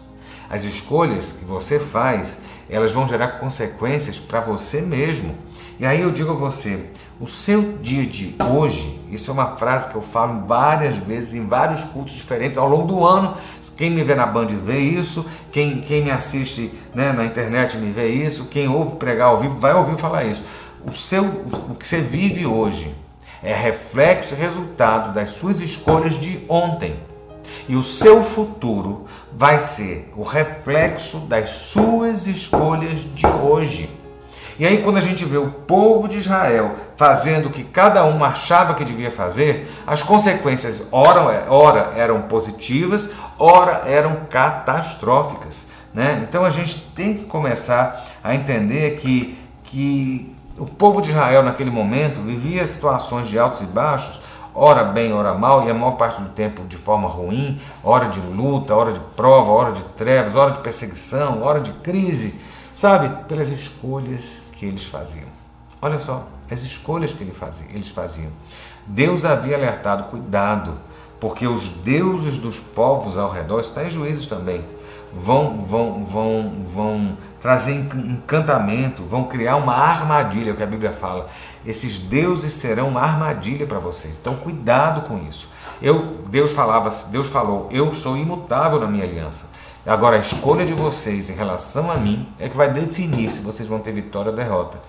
As 0.50 0.64
escolhas 0.64 1.30
que 1.30 1.44
você 1.44 1.78
faz, 1.78 2.40
elas 2.68 2.92
vão 2.92 3.06
gerar 3.06 3.38
consequências 3.38 4.18
para 4.18 4.40
você 4.40 4.80
mesmo. 4.80 5.32
E 5.78 5.86
aí 5.86 6.00
eu 6.00 6.10
digo 6.10 6.32
a 6.32 6.34
você, 6.34 6.86
o 7.20 7.28
seu 7.28 7.78
dia 7.78 8.04
de 8.04 8.34
hoje, 8.50 9.00
isso 9.10 9.30
é 9.30 9.34
uma 9.34 9.56
frase 9.56 9.88
que 9.88 9.94
eu 9.94 10.02
falo 10.02 10.46
várias 10.46 10.96
vezes 10.96 11.34
em 11.34 11.46
vários 11.46 11.84
cultos 11.84 12.14
diferentes 12.14 12.58
ao 12.58 12.68
longo 12.68 12.86
do 12.86 13.04
ano. 13.04 13.36
Quem 13.76 13.90
me 13.90 14.02
vê 14.02 14.14
na 14.14 14.26
Band 14.26 14.48
vê 14.48 14.78
isso, 14.78 15.26
quem, 15.52 15.80
quem 15.80 16.02
me 16.02 16.10
assiste 16.10 16.72
né, 16.94 17.12
na 17.12 17.24
internet 17.24 17.76
me 17.76 17.92
vê 17.92 18.08
isso, 18.08 18.46
quem 18.46 18.68
ouve 18.68 18.96
pregar 18.96 19.28
ao 19.28 19.38
vivo 19.38 19.60
vai 19.60 19.74
ouvir 19.74 19.96
falar 19.96 20.24
isso. 20.24 20.44
O, 20.84 20.94
seu, 20.94 21.24
o 21.68 21.74
que 21.74 21.86
você 21.86 22.00
vive 22.00 22.46
hoje 22.46 22.94
é 23.42 23.54
reflexo 23.54 24.34
e 24.34 24.38
resultado 24.38 25.14
das 25.14 25.30
suas 25.30 25.60
escolhas 25.60 26.18
de 26.18 26.44
ontem. 26.48 26.98
E 27.68 27.76
o 27.76 27.82
seu 27.82 28.22
futuro 28.22 29.06
vai 29.32 29.58
ser 29.60 30.12
o 30.16 30.22
reflexo 30.22 31.20
das 31.20 31.50
suas 31.50 32.26
escolhas 32.26 33.00
de 33.14 33.26
hoje. 33.26 33.90
E 34.58 34.66
aí, 34.66 34.82
quando 34.82 34.96
a 34.96 35.02
gente 35.02 35.24
vê 35.24 35.36
o 35.36 35.50
povo 35.50 36.08
de 36.08 36.16
Israel 36.16 36.76
fazendo 36.96 37.46
o 37.46 37.50
que 37.50 37.62
cada 37.62 38.04
um 38.06 38.24
achava 38.24 38.72
que 38.74 38.84
devia 38.84 39.10
fazer, 39.10 39.70
as 39.86 40.02
consequências, 40.02 40.86
ora, 40.90 41.46
ora 41.50 41.92
eram 41.94 42.22
positivas, 42.22 43.10
ora 43.38 43.82
eram 43.86 44.20
catastróficas. 44.30 45.66
Né? 45.92 46.24
Então 46.26 46.44
a 46.44 46.50
gente 46.50 46.80
tem 46.94 47.14
que 47.14 47.24
começar 47.24 48.02
a 48.24 48.34
entender 48.34 48.96
que, 48.98 49.38
que 49.64 50.34
o 50.56 50.64
povo 50.64 51.02
de 51.02 51.10
Israel, 51.10 51.42
naquele 51.42 51.70
momento, 51.70 52.22
vivia 52.22 52.66
situações 52.66 53.28
de 53.28 53.38
altos 53.38 53.60
e 53.60 53.64
baixos, 53.64 54.20
ora 54.54 54.84
bem, 54.84 55.12
ora 55.12 55.34
mal, 55.34 55.66
e 55.66 55.70
a 55.70 55.74
maior 55.74 55.92
parte 55.92 56.22
do 56.22 56.30
tempo 56.30 56.64
de 56.64 56.78
forma 56.78 57.08
ruim, 57.08 57.60
hora 57.84 58.08
de 58.08 58.20
luta, 58.20 58.74
hora 58.74 58.92
de 58.92 59.00
prova, 59.14 59.52
hora 59.52 59.72
de 59.72 59.84
trevas, 59.98 60.34
hora 60.34 60.52
de 60.52 60.60
perseguição, 60.60 61.42
hora 61.42 61.60
de 61.60 61.72
crise, 61.72 62.40
sabe? 62.74 63.24
Pelas 63.28 63.50
escolhas 63.50 64.45
que 64.56 64.66
eles 64.66 64.84
faziam. 64.84 65.28
Olha 65.80 65.98
só, 65.98 66.26
as 66.50 66.62
escolhas 66.62 67.12
que 67.12 67.22
eles 67.22 67.88
faziam. 67.88 68.30
Deus 68.86 69.24
havia 69.24 69.56
alertado, 69.56 70.04
cuidado, 70.04 70.78
porque 71.20 71.46
os 71.46 71.68
deuses 71.68 72.38
dos 72.38 72.58
povos 72.58 73.18
ao 73.18 73.30
redor, 73.30 73.60
está 73.60 73.84
em 73.84 73.90
juízes 73.90 74.26
também, 74.26 74.64
vão, 75.12 75.64
vão, 75.64 76.04
vão, 76.04 76.64
vão 76.66 77.18
trazer 77.40 77.72
encantamento, 77.72 79.02
vão 79.02 79.24
criar 79.24 79.56
uma 79.56 79.74
armadilha, 79.74 80.50
é 80.50 80.52
o 80.52 80.56
que 80.56 80.62
a 80.62 80.66
Bíblia 80.66 80.92
fala. 80.92 81.28
Esses 81.64 81.98
deuses 81.98 82.52
serão 82.52 82.88
uma 82.88 83.00
armadilha 83.00 83.66
para 83.66 83.78
vocês. 83.78 84.18
Então 84.18 84.36
cuidado 84.36 85.08
com 85.08 85.18
isso. 85.26 85.48
Eu, 85.80 86.24
Deus 86.28 86.52
falava, 86.52 86.90
Deus 87.10 87.28
falou, 87.28 87.68
eu 87.70 87.94
sou 87.94 88.16
imutável 88.16 88.80
na 88.80 88.86
minha 88.86 89.04
aliança. 89.04 89.48
Agora 89.86 90.16
a 90.16 90.18
escolha 90.18 90.66
de 90.66 90.72
vocês 90.72 91.30
em 91.30 91.34
relação 91.34 91.88
a 91.92 91.94
mim 91.94 92.28
é 92.40 92.48
que 92.48 92.56
vai 92.56 92.72
definir 92.72 93.30
se 93.30 93.40
vocês 93.40 93.68
vão 93.68 93.78
ter 93.78 93.92
vitória 93.92 94.32
ou 94.32 94.36
derrota. 94.36 94.80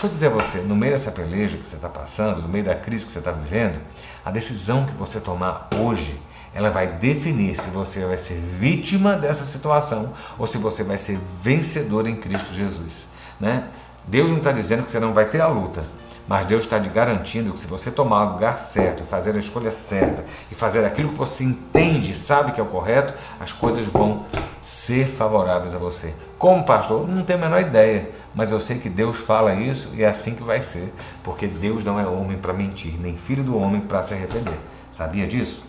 Vou 0.00 0.08
dizer 0.08 0.28
a 0.28 0.30
você, 0.30 0.58
no 0.58 0.76
meio 0.76 0.92
dessa 0.92 1.10
peleja 1.10 1.56
que 1.56 1.66
você 1.66 1.74
está 1.74 1.88
passando, 1.88 2.40
no 2.40 2.48
meio 2.48 2.64
da 2.64 2.76
crise 2.76 3.04
que 3.04 3.10
você 3.10 3.18
está 3.18 3.32
vivendo, 3.32 3.80
a 4.24 4.30
decisão 4.30 4.86
que 4.86 4.92
você 4.92 5.18
tomar 5.18 5.68
hoje 5.76 6.20
ela 6.54 6.70
vai 6.70 6.86
definir 6.86 7.60
se 7.60 7.68
você 7.70 8.06
vai 8.06 8.16
ser 8.16 8.34
vítima 8.34 9.16
dessa 9.16 9.44
situação 9.44 10.14
ou 10.38 10.46
se 10.46 10.56
você 10.56 10.84
vai 10.84 10.98
ser 10.98 11.18
vencedor 11.42 12.06
em 12.06 12.14
Cristo 12.14 12.54
Jesus. 12.54 13.08
Né? 13.40 13.64
Deus 14.06 14.30
não 14.30 14.38
está 14.38 14.52
dizendo 14.52 14.84
que 14.84 14.90
você 14.92 15.00
não 15.00 15.12
vai 15.12 15.24
ter 15.28 15.40
a 15.40 15.48
luta, 15.48 15.82
mas 16.26 16.46
Deus 16.46 16.64
está 16.64 16.80
te 16.80 16.88
garantindo 16.88 17.52
que 17.52 17.60
se 17.60 17.66
você 17.66 17.90
tomar 17.90 18.24
o 18.24 18.32
lugar 18.34 18.58
certo, 18.58 19.04
fazer 19.04 19.36
a 19.36 19.38
escolha 19.38 19.72
certa 19.72 20.24
e 20.50 20.54
fazer 20.54 20.84
aquilo 20.84 21.10
que 21.10 21.18
você 21.18 21.44
entende 21.44 22.12
e 22.12 22.14
sabe 22.14 22.52
que 22.52 22.60
é 22.60 22.62
o 22.62 22.66
correto, 22.66 23.12
as 23.38 23.52
coisas 23.52 23.86
vão 23.86 24.24
ser 24.62 25.06
favoráveis 25.06 25.74
a 25.74 25.78
você. 25.78 26.14
Como 26.38 26.64
pastor, 26.64 27.06
não 27.06 27.24
tenho 27.24 27.38
a 27.38 27.42
menor 27.42 27.60
ideia, 27.60 28.10
mas 28.34 28.50
eu 28.50 28.58
sei 28.58 28.78
que 28.78 28.88
Deus 28.88 29.18
fala 29.18 29.54
isso 29.54 29.90
e 29.94 30.02
é 30.02 30.08
assim 30.08 30.34
que 30.34 30.42
vai 30.42 30.62
ser, 30.62 30.92
porque 31.22 31.46
Deus 31.46 31.84
não 31.84 32.00
é 32.00 32.06
homem 32.06 32.38
para 32.38 32.52
mentir, 32.52 32.98
nem 32.98 33.16
filho 33.16 33.44
do 33.44 33.56
homem 33.58 33.82
para 33.82 34.02
se 34.02 34.14
arrepender. 34.14 34.58
Sabia 34.90 35.26
disso? 35.26 35.64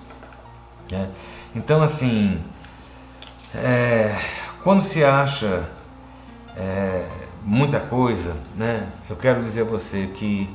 Né? 0.90 1.10
Então, 1.54 1.82
assim, 1.84 2.42
é, 3.54 4.16
quando 4.64 4.82
se 4.82 5.04
acha 5.04 5.68
é, 6.56 7.06
muita 7.46 7.80
coisa, 7.80 8.36
né, 8.56 8.90
eu 9.08 9.16
quero 9.16 9.40
dizer 9.42 9.62
a 9.62 9.66
você 9.66 10.08
que 10.08 10.50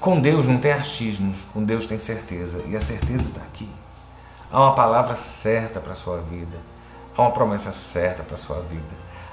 com 0.00 0.20
Deus 0.20 0.48
não 0.48 0.58
tem 0.58 0.72
achismos, 0.72 1.36
com 1.52 1.62
Deus 1.62 1.86
tem 1.86 1.98
certeza, 1.98 2.60
e 2.66 2.76
a 2.76 2.80
certeza 2.80 3.28
está 3.28 3.40
aqui. 3.40 3.68
Há 4.50 4.60
uma 4.60 4.74
palavra 4.74 5.14
certa 5.14 5.80
para 5.80 5.92
a 5.92 5.96
sua 5.96 6.18
vida, 6.18 6.58
há 7.16 7.22
uma 7.22 7.30
promessa 7.30 7.72
certa 7.72 8.22
para 8.24 8.34
a 8.34 8.38
sua 8.38 8.60
vida, 8.62 8.82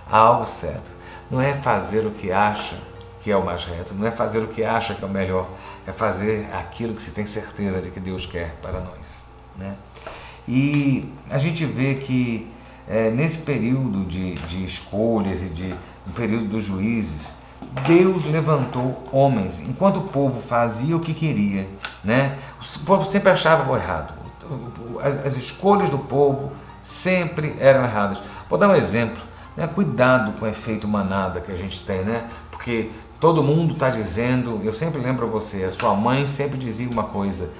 há 0.09 0.17
algo 0.17 0.45
certo. 0.45 0.91
Não 1.29 1.41
é 1.41 1.53
fazer 1.55 2.05
o 2.05 2.11
que 2.11 2.31
acha 2.31 2.75
que 3.21 3.31
é 3.31 3.37
o 3.37 3.43
mais 3.43 3.65
reto, 3.65 3.93
não 3.93 4.07
é 4.07 4.11
fazer 4.11 4.39
o 4.39 4.47
que 4.47 4.63
acha 4.63 4.95
que 4.95 5.03
é 5.03 5.07
o 5.07 5.09
melhor, 5.09 5.47
é 5.85 5.91
fazer 5.91 6.47
aquilo 6.53 6.93
que 6.93 7.01
se 7.01 7.11
tem 7.11 7.25
certeza 7.25 7.81
de 7.81 7.89
que 7.91 7.99
Deus 7.99 8.25
quer 8.25 8.55
para 8.61 8.79
nós. 8.79 9.17
Né? 9.57 9.75
E 10.47 11.11
a 11.29 11.37
gente 11.37 11.65
vê 11.65 11.95
que 11.95 12.51
é, 12.87 13.09
nesse 13.09 13.39
período 13.39 14.05
de, 14.05 14.35
de 14.35 14.65
escolhas 14.65 15.41
e 15.41 15.49
de 15.49 15.75
no 16.05 16.13
período 16.13 16.45
dos 16.45 16.63
juízes, 16.63 17.33
Deus 17.87 18.25
levantou 18.25 19.03
homens, 19.11 19.59
enquanto 19.59 19.97
o 19.97 20.03
povo 20.03 20.41
fazia 20.41 20.95
o 20.95 20.99
que 20.99 21.13
queria, 21.13 21.67
né? 22.03 22.37
o 22.59 22.85
povo 22.85 23.05
sempre 23.05 23.29
achava 23.29 23.75
errado, 23.77 24.13
as, 25.01 25.25
as 25.27 25.37
escolhas 25.37 25.89
do 25.89 25.99
povo 25.99 26.51
sempre 26.81 27.55
eram 27.59 27.83
erradas. 27.83 28.21
Vou 28.49 28.57
dar 28.57 28.67
um 28.67 28.75
exemplo, 28.75 29.21
né? 29.55 29.67
cuidado 29.67 30.33
com 30.33 30.45
o 30.45 30.49
efeito 30.49 30.87
manada 30.87 31.39
que 31.39 31.51
a 31.51 31.55
gente 31.55 31.85
tem, 31.85 32.01
né? 32.01 32.27
porque 32.49 32.89
todo 33.19 33.43
mundo 33.43 33.73
está 33.73 33.89
dizendo, 33.89 34.59
eu 34.63 34.73
sempre 34.73 34.99
lembro 34.99 35.27
você, 35.27 35.63
a 35.63 35.71
sua 35.71 35.95
mãe 35.95 36.27
sempre 36.27 36.57
dizia 36.57 36.89
uma 36.89 37.03
coisa, 37.03 37.51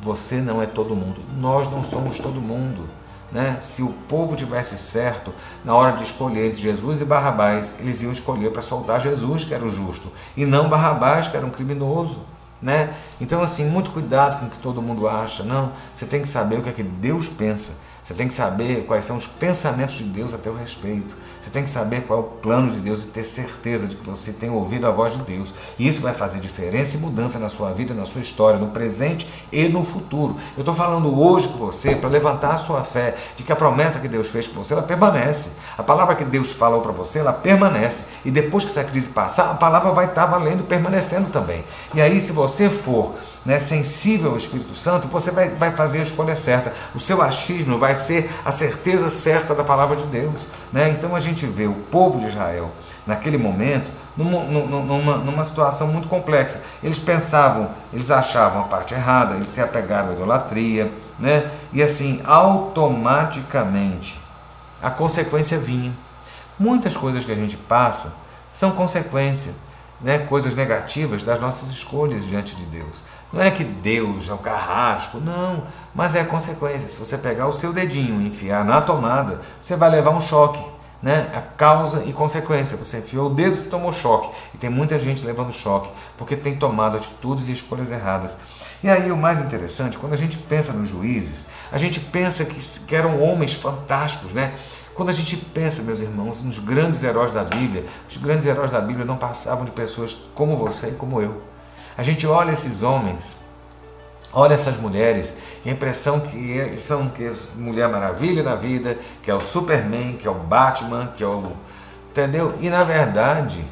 você 0.00 0.36
não 0.36 0.62
é 0.62 0.66
todo 0.66 0.94
mundo. 0.94 1.20
Nós 1.38 1.68
não 1.70 1.82
somos 1.82 2.18
todo 2.18 2.40
mundo. 2.40 2.86
Né? 3.32 3.58
Se 3.60 3.82
o 3.82 3.88
povo 4.08 4.36
tivesse 4.36 4.76
certo 4.76 5.32
na 5.64 5.74
hora 5.74 5.96
de 5.96 6.04
escolher 6.04 6.46
entre 6.48 6.60
Jesus 6.60 7.00
e 7.00 7.04
Barrabás, 7.04 7.76
eles 7.80 8.02
iam 8.02 8.12
escolher 8.12 8.52
para 8.52 8.62
soltar 8.62 9.00
Jesus, 9.00 9.44
que 9.44 9.52
era 9.52 9.64
o 9.64 9.68
justo, 9.68 10.12
e 10.36 10.46
não 10.46 10.68
Barrabás, 10.68 11.26
que 11.26 11.36
era 11.36 11.44
um 11.44 11.50
criminoso. 11.50 12.20
Né? 12.62 12.94
Então, 13.20 13.42
assim, 13.42 13.66
muito 13.66 13.90
cuidado 13.90 14.40
com 14.40 14.46
o 14.46 14.50
que 14.50 14.58
todo 14.58 14.80
mundo 14.80 15.06
acha. 15.06 15.42
Não, 15.42 15.72
você 15.94 16.06
tem 16.06 16.22
que 16.22 16.28
saber 16.28 16.58
o 16.58 16.62
que 16.62 16.70
é 16.70 16.72
que 16.72 16.82
Deus 16.82 17.28
pensa. 17.28 17.74
Você 18.02 18.14
tem 18.14 18.28
que 18.28 18.34
saber 18.34 18.86
quais 18.86 19.04
são 19.04 19.16
os 19.16 19.26
pensamentos 19.26 19.96
de 19.96 20.04
Deus 20.04 20.32
a 20.32 20.38
teu 20.38 20.56
respeito. 20.56 21.16
Você 21.46 21.50
tem 21.52 21.62
que 21.62 21.70
saber 21.70 22.02
qual 22.02 22.18
é 22.18 22.22
o 22.22 22.24
plano 22.24 22.72
de 22.72 22.80
Deus 22.80 23.04
e 23.04 23.06
ter 23.06 23.22
certeza 23.22 23.86
de 23.86 23.94
que 23.94 24.04
você 24.04 24.32
tem 24.32 24.50
ouvido 24.50 24.84
a 24.84 24.90
voz 24.90 25.16
de 25.16 25.22
Deus. 25.22 25.54
E 25.78 25.86
isso 25.86 26.02
vai 26.02 26.12
fazer 26.12 26.40
diferença 26.40 26.96
e 26.96 26.98
mudança 27.00 27.38
na 27.38 27.48
sua 27.48 27.72
vida, 27.72 27.94
na 27.94 28.04
sua 28.04 28.20
história, 28.20 28.58
no 28.58 28.66
presente 28.66 29.28
e 29.52 29.68
no 29.68 29.84
futuro. 29.84 30.36
Eu 30.56 30.62
estou 30.62 30.74
falando 30.74 31.16
hoje 31.16 31.46
com 31.46 31.56
você 31.56 31.94
para 31.94 32.10
levantar 32.10 32.54
a 32.54 32.58
sua 32.58 32.82
fé 32.82 33.14
de 33.36 33.44
que 33.44 33.52
a 33.52 33.56
promessa 33.56 34.00
que 34.00 34.08
Deus 34.08 34.26
fez 34.28 34.48
com 34.48 34.54
você, 34.54 34.72
ela 34.72 34.82
permanece. 34.82 35.50
A 35.78 35.84
palavra 35.84 36.16
que 36.16 36.24
Deus 36.24 36.50
falou 36.50 36.80
para 36.80 36.90
você, 36.90 37.20
ela 37.20 37.32
permanece. 37.32 38.06
E 38.24 38.30
depois 38.32 38.64
que 38.64 38.70
essa 38.70 38.82
crise 38.82 39.10
passar, 39.10 39.52
a 39.52 39.54
palavra 39.54 39.92
vai 39.92 40.06
estar 40.06 40.26
valendo 40.26 40.64
e 40.64 40.66
permanecendo 40.66 41.30
também. 41.30 41.64
E 41.94 42.00
aí, 42.00 42.20
se 42.20 42.32
você 42.32 42.68
for 42.68 43.14
né, 43.46 43.60
sensível 43.60 44.32
ao 44.32 44.36
Espírito 44.36 44.74
Santo, 44.74 45.06
você 45.06 45.30
vai, 45.30 45.50
vai 45.50 45.70
fazer 45.70 46.00
a 46.00 46.02
escolha 46.02 46.34
certa. 46.34 46.74
O 46.92 46.98
seu 46.98 47.22
achismo 47.22 47.78
vai 47.78 47.94
ser 47.94 48.28
a 48.44 48.50
certeza 48.50 49.08
certa 49.08 49.54
da 49.54 49.62
palavra 49.62 49.94
de 49.94 50.04
Deus. 50.06 50.42
Né? 50.72 50.88
Então 50.90 51.14
a 51.14 51.20
gente 51.20 51.46
vê 51.46 51.66
o 51.66 51.72
povo 51.72 52.18
de 52.18 52.26
Israel, 52.26 52.72
naquele 53.06 53.38
momento, 53.38 53.88
numa, 54.16 54.42
numa, 54.42 55.16
numa 55.18 55.44
situação 55.44 55.86
muito 55.86 56.08
complexa. 56.08 56.60
Eles 56.82 56.98
pensavam, 56.98 57.70
eles 57.92 58.10
achavam 58.10 58.62
a 58.62 58.64
parte 58.64 58.94
errada, 58.94 59.36
eles 59.36 59.50
se 59.50 59.60
apegaram 59.60 60.10
à 60.10 60.12
idolatria, 60.14 60.92
né? 61.16 61.52
e 61.72 61.80
assim, 61.80 62.20
automaticamente, 62.24 64.20
a 64.82 64.90
consequência 64.90 65.56
vinha. 65.56 65.92
Muitas 66.58 66.96
coisas 66.96 67.24
que 67.24 67.30
a 67.30 67.36
gente 67.36 67.56
passa 67.56 68.12
são 68.52 68.72
consequência, 68.72 69.52
né? 70.00 70.18
coisas 70.18 70.52
negativas 70.52 71.22
das 71.22 71.38
nossas 71.38 71.68
escolhas 71.68 72.26
diante 72.26 72.56
de 72.56 72.66
Deus. 72.66 73.04
Não 73.32 73.42
é 73.42 73.50
que 73.50 73.64
Deus 73.64 74.28
é 74.28 74.32
o 74.32 74.38
carrasco, 74.38 75.18
não, 75.18 75.64
mas 75.94 76.14
é 76.14 76.20
a 76.20 76.24
consequência. 76.24 76.88
Se 76.88 76.98
você 76.98 77.18
pegar 77.18 77.46
o 77.46 77.52
seu 77.52 77.72
dedinho 77.72 78.20
e 78.20 78.28
enfiar 78.28 78.64
na 78.64 78.80
tomada, 78.80 79.40
você 79.60 79.76
vai 79.76 79.90
levar 79.90 80.10
um 80.10 80.20
choque. 80.20 80.60
Né? 81.02 81.30
A 81.34 81.40
causa 81.40 82.02
e 82.04 82.12
consequência. 82.12 82.76
Você 82.76 82.98
enfiou 82.98 83.30
o 83.30 83.34
dedo 83.34 83.56
e 83.56 83.68
tomou 83.68 83.92
choque. 83.92 84.30
E 84.54 84.58
tem 84.58 84.70
muita 84.70 84.98
gente 84.98 85.24
levando 85.24 85.52
choque 85.52 85.90
porque 86.16 86.34
tem 86.34 86.56
tomado 86.56 86.96
atitudes 86.96 87.48
e 87.48 87.52
escolhas 87.52 87.90
erradas. 87.90 88.36
E 88.82 88.88
aí 88.88 89.10
o 89.10 89.16
mais 89.16 89.40
interessante, 89.40 89.98
quando 89.98 90.12
a 90.12 90.16
gente 90.16 90.38
pensa 90.38 90.72
nos 90.72 90.88
juízes, 90.88 91.46
a 91.70 91.78
gente 91.78 92.00
pensa 92.00 92.44
que, 92.44 92.60
que 92.86 92.94
eram 92.94 93.20
homens 93.20 93.54
fantásticos, 93.54 94.32
né? 94.32 94.52
Quando 94.94 95.10
a 95.10 95.12
gente 95.12 95.36
pensa, 95.36 95.82
meus 95.82 96.00
irmãos, 96.00 96.42
nos 96.42 96.58
grandes 96.58 97.02
heróis 97.02 97.30
da 97.30 97.44
Bíblia, 97.44 97.84
os 98.08 98.16
grandes 98.16 98.46
heróis 98.46 98.70
da 98.70 98.80
Bíblia 98.80 99.04
não 99.04 99.16
passavam 99.16 99.64
de 99.64 99.70
pessoas 99.70 100.14
como 100.34 100.56
você 100.56 100.88
e 100.88 100.92
como 100.92 101.20
eu. 101.20 101.42
A 101.98 102.02
gente 102.02 102.26
olha 102.26 102.52
esses 102.52 102.82
homens, 102.82 103.24
olha 104.30 104.52
essas 104.52 104.76
mulheres, 104.76 105.32
e 105.64 105.70
a 105.70 105.72
impressão 105.72 106.20
que 106.20 106.36
eles 106.36 106.82
são 106.82 107.08
que 107.08 107.24
é 107.24 107.32
Mulher 107.54 107.88
Maravilha 107.88 108.42
na 108.42 108.54
vida, 108.54 108.98
que 109.22 109.30
é 109.30 109.34
o 109.34 109.40
Superman, 109.40 110.12
que 110.16 110.26
é 110.26 110.30
o 110.30 110.34
Batman, 110.34 111.06
que 111.16 111.24
é 111.24 111.26
o. 111.26 111.52
Entendeu? 112.10 112.54
E 112.60 112.68
na 112.68 112.84
verdade, 112.84 113.64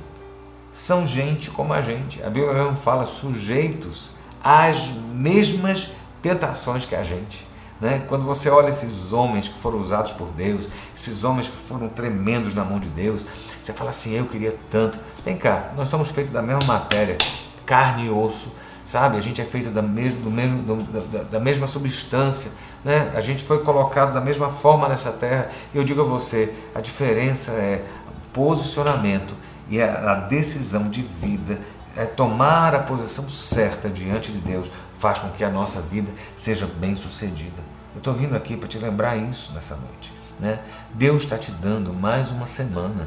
são 0.72 1.06
gente 1.06 1.50
como 1.50 1.74
a 1.74 1.82
gente. 1.82 2.22
A 2.22 2.30
Bíblia 2.30 2.54
mesmo 2.54 2.76
fala 2.76 3.04
sujeitos 3.04 4.12
às 4.42 4.88
mesmas 4.88 5.90
tentações 6.22 6.86
que 6.86 6.94
a 6.94 7.02
gente. 7.02 7.46
Né? 7.78 8.02
Quando 8.08 8.24
você 8.24 8.48
olha 8.48 8.68
esses 8.68 9.12
homens 9.12 9.48
que 9.48 9.58
foram 9.58 9.78
usados 9.78 10.12
por 10.12 10.28
Deus, 10.28 10.70
esses 10.96 11.24
homens 11.24 11.48
que 11.48 11.56
foram 11.68 11.88
tremendos 11.88 12.54
na 12.54 12.64
mão 12.64 12.80
de 12.80 12.88
Deus, 12.88 13.22
você 13.62 13.74
fala 13.74 13.90
assim: 13.90 14.14
eu 14.14 14.24
queria 14.24 14.56
tanto. 14.70 14.98
Vem 15.22 15.36
cá, 15.36 15.72
nós 15.76 15.90
somos 15.90 16.08
feitos 16.08 16.32
da 16.32 16.40
mesma 16.40 16.64
matéria 16.66 17.18
carne 17.64 18.06
e 18.06 18.10
osso, 18.10 18.52
sabe? 18.86 19.16
A 19.16 19.20
gente 19.20 19.40
é 19.40 19.44
feito 19.44 19.70
da, 19.70 19.80
do 19.80 20.30
mesmo, 20.30 20.62
do, 20.62 20.76
da, 21.02 21.22
da, 21.22 21.40
mesma 21.40 21.66
substância, 21.66 22.50
né? 22.84 23.12
A 23.14 23.20
gente 23.20 23.44
foi 23.44 23.62
colocado 23.62 24.12
da 24.12 24.20
mesma 24.20 24.50
forma 24.50 24.88
nessa 24.88 25.10
terra. 25.10 25.50
E 25.72 25.76
eu 25.76 25.84
digo 25.84 26.00
a 26.00 26.04
você, 26.04 26.52
a 26.74 26.80
diferença 26.80 27.52
é 27.52 27.84
posicionamento 28.32 29.34
e 29.68 29.80
a 29.80 30.14
decisão 30.14 30.90
de 30.90 31.00
vida, 31.00 31.58
é 31.96 32.04
tomar 32.04 32.74
a 32.74 32.80
posição 32.80 33.28
certa 33.28 33.88
diante 33.88 34.32
de 34.32 34.38
Deus, 34.38 34.70
faz 34.98 35.20
com 35.20 35.30
que 35.30 35.44
a 35.44 35.48
nossa 35.48 35.80
vida 35.80 36.10
seja 36.34 36.66
bem 36.66 36.96
sucedida. 36.96 37.62
Eu 37.94 37.98
estou 37.98 38.12
vindo 38.12 38.36
aqui 38.36 38.56
para 38.56 38.68
te 38.68 38.78
lembrar 38.78 39.16
isso 39.16 39.52
nessa 39.52 39.76
noite. 39.76 40.12
Né? 40.38 40.58
Deus 40.92 41.22
está 41.22 41.38
te 41.38 41.52
dando 41.52 41.94
mais 41.94 42.30
uma 42.30 42.46
semana, 42.46 43.06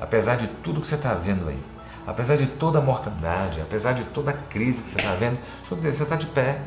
apesar 0.00 0.36
de 0.36 0.46
tudo 0.46 0.80
que 0.80 0.86
você 0.86 0.96
está 0.96 1.14
vendo 1.14 1.48
aí, 1.48 1.58
apesar 2.06 2.36
de 2.36 2.46
toda 2.46 2.78
a 2.78 2.82
mortandade, 2.82 3.60
apesar 3.60 3.92
de 3.92 4.04
toda 4.04 4.30
a 4.30 4.34
crise 4.34 4.82
que 4.82 4.90
você 4.90 4.98
está 4.98 5.14
vendo. 5.14 5.38
Deixa 5.58 5.72
eu 5.72 5.76
dizer, 5.76 5.92
você 5.92 6.02
está 6.04 6.16
de 6.16 6.26
pé. 6.26 6.60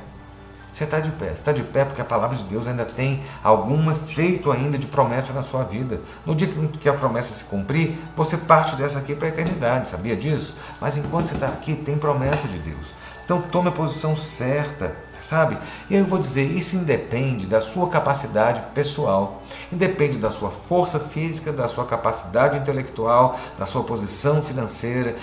Você 0.72 0.84
está 0.84 1.00
de 1.00 1.12
pé. 1.12 1.26
Você 1.28 1.34
está 1.34 1.52
de 1.52 1.64
pé 1.64 1.86
porque 1.86 2.02
a 2.02 2.06
palavra 2.06 2.38
de 2.38 2.44
Deus 2.44 2.68
ainda 2.68 2.86
tem 2.86 3.24
algum 3.44 3.92
efeito 3.92 4.52
ainda 4.52 4.78
de 4.78 4.86
promessa 4.86 5.34
na 5.34 5.42
sua 5.44 5.64
vida. 5.64 6.02
No 6.26 6.36
dia 6.36 6.48
que 6.80 6.88
a 6.88 6.94
promessa 6.94 7.34
se 7.34 7.46
cumprir, 7.46 7.98
você 8.16 8.38
parte 8.38 8.76
dessa 8.76 9.00
aqui 9.00 9.16
para 9.16 9.28
a 9.28 9.30
eternidade. 9.30 9.90
Sabia 9.90 10.16
disso? 10.16 10.56
Mas 10.80 10.98
enquanto 10.98 11.28
você 11.28 11.34
está 11.34 11.48
aqui, 11.48 11.76
tem 11.76 11.98
promessa 11.98 12.48
de 12.48 12.60
Deus. 12.60 12.94
Então 13.26 13.42
tome 13.42 13.70
a 13.70 13.72
posição 13.72 14.16
certa, 14.16 14.96
sabe? 15.22 15.58
E 15.90 15.96
eu 15.96 16.06
vou 16.06 16.20
dizer, 16.20 16.44
isso 16.44 16.76
independe 16.76 17.46
da 17.46 17.62
sua 17.62 17.90
capacidade 17.90 18.62
pessoal, 18.74 19.44
independe 19.72 20.18
da 20.18 20.32
sua 20.32 20.50
força 20.50 21.00
física, 21.00 21.52
da 21.52 21.68
sua 21.68 21.86
capacidade 21.86 22.58
intelectual, 22.58 23.40
da 23.58 23.66
sua 23.66 23.84
posição 23.84 24.42
financeira, 24.42 25.16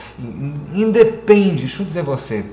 independe, 0.74 1.64
deixa 1.64 1.82
eu 1.82 1.86
dizer 1.86 2.02
você, 2.02 2.44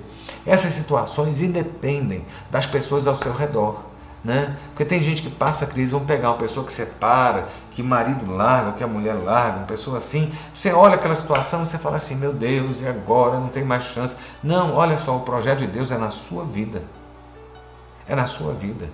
essas 0.46 0.74
situações 0.74 1.42
independem 1.42 2.26
das 2.52 2.66
pessoas 2.66 3.08
ao 3.08 3.16
seu 3.16 3.34
redor. 3.34 3.94
Né? 4.24 4.56
Porque 4.70 4.86
tem 4.86 5.02
gente 5.02 5.22
que 5.22 5.30
passa 5.30 5.66
crise, 5.66 5.92
vão 5.92 6.06
pegar 6.06 6.30
uma 6.30 6.38
pessoa 6.38 6.66
que 6.66 6.72
separa, 6.72 7.50
que 7.72 7.84
marido 7.84 8.32
larga, 8.32 8.72
que 8.72 8.82
a 8.82 8.88
mulher 8.88 9.16
larga, 9.16 9.58
uma 9.58 9.66
pessoa 9.66 9.98
assim. 9.98 10.32
Você 10.54 10.72
olha 10.72 10.96
aquela 10.96 11.16
situação 11.16 11.64
e 11.64 11.68
você 11.68 11.78
fala 11.78 11.98
assim: 11.98 12.16
meu 12.16 12.32
Deus, 12.32 12.82
e 12.82 12.88
agora? 12.88 13.38
Não 13.38 13.50
tem 13.50 13.66
mais 13.66 13.84
chance. 13.84 14.16
Não, 14.42 14.76
olha 14.76 14.98
só, 14.98 15.18
o 15.18 15.22
projeto 15.22 15.60
de 15.60 15.68
Deus 15.68 15.92
é 15.92 15.98
na 15.98 16.10
sua 16.10 16.46
vida. 16.46 16.82
É 18.08 18.16
na 18.16 18.28
sua 18.28 18.54
vida. 18.54 18.88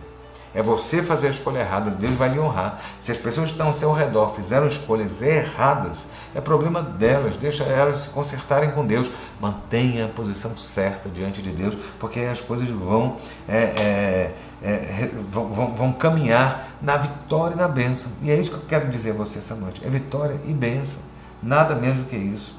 É 0.53 0.63
você 0.63 1.03
fazer 1.03 1.27
a 1.27 1.29
escolha 1.29 1.59
errada, 1.59 1.91
Deus 1.91 2.15
vai 2.15 2.29
lhe 2.29 2.39
honrar. 2.39 2.81
Se 2.99 3.11
as 3.11 3.19
pessoas 3.19 3.47
que 3.47 3.51
estão 3.51 3.67
ao 3.67 3.73
seu 3.73 3.93
redor 3.93 4.33
fizeram 4.33 4.67
escolhas 4.67 5.21
erradas, 5.21 6.07
é 6.33 6.41
problema 6.41 6.81
delas, 6.81 7.37
deixa 7.37 7.63
elas 7.65 7.99
se 7.99 8.09
consertarem 8.09 8.71
com 8.71 8.83
Deus. 8.83 9.11
Mantenha 9.39 10.05
a 10.05 10.07
posição 10.09 10.57
certa 10.57 11.07
diante 11.07 11.41
de 11.41 11.51
Deus, 11.51 11.77
porque 11.99 12.21
as 12.21 12.41
coisas 12.41 12.67
vão, 12.67 13.17
é, 13.47 13.57
é, 13.57 14.31
é, 14.63 15.09
vão, 15.29 15.75
vão, 15.75 15.93
caminhar 15.93 16.67
na 16.81 16.97
vitória 16.97 17.53
e 17.53 17.57
na 17.57 17.67
bênção. 17.67 18.11
E 18.23 18.31
é 18.31 18.35
isso 18.35 18.49
que 18.49 18.57
eu 18.57 18.65
quero 18.67 18.89
dizer 18.89 19.11
a 19.11 19.13
você 19.13 19.37
essa 19.37 19.53
noite: 19.53 19.85
é 19.85 19.89
vitória 19.89 20.35
e 20.47 20.53
bênção. 20.53 21.01
Nada 21.43 21.75
menos 21.75 21.99
do 21.99 22.05
que 22.05 22.17
isso. 22.17 22.58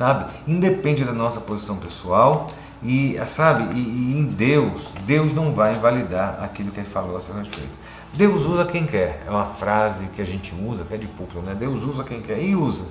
Sabe? 0.00 0.32
Independe 0.48 1.04
da 1.04 1.12
nossa 1.12 1.42
posição 1.42 1.76
pessoal, 1.76 2.46
e, 2.82 3.20
sabe, 3.26 3.74
e, 3.74 3.78
e, 3.78 4.18
em 4.18 4.24
Deus, 4.24 4.90
Deus 5.04 5.34
não 5.34 5.52
vai 5.52 5.74
invalidar 5.74 6.42
aquilo 6.42 6.70
que 6.70 6.80
ele 6.80 6.88
falou 6.88 7.18
a 7.18 7.20
seu 7.20 7.34
respeito. 7.34 7.78
Deus 8.14 8.46
usa 8.46 8.64
quem 8.64 8.86
quer. 8.86 9.22
É 9.26 9.30
uma 9.30 9.44
frase 9.44 10.06
que 10.06 10.22
a 10.22 10.24
gente 10.24 10.54
usa 10.54 10.84
até 10.84 10.96
de 10.96 11.06
público, 11.06 11.42
né? 11.42 11.54
Deus 11.54 11.82
usa 11.82 12.02
quem 12.02 12.22
quer 12.22 12.42
e 12.42 12.56
usa. 12.56 12.86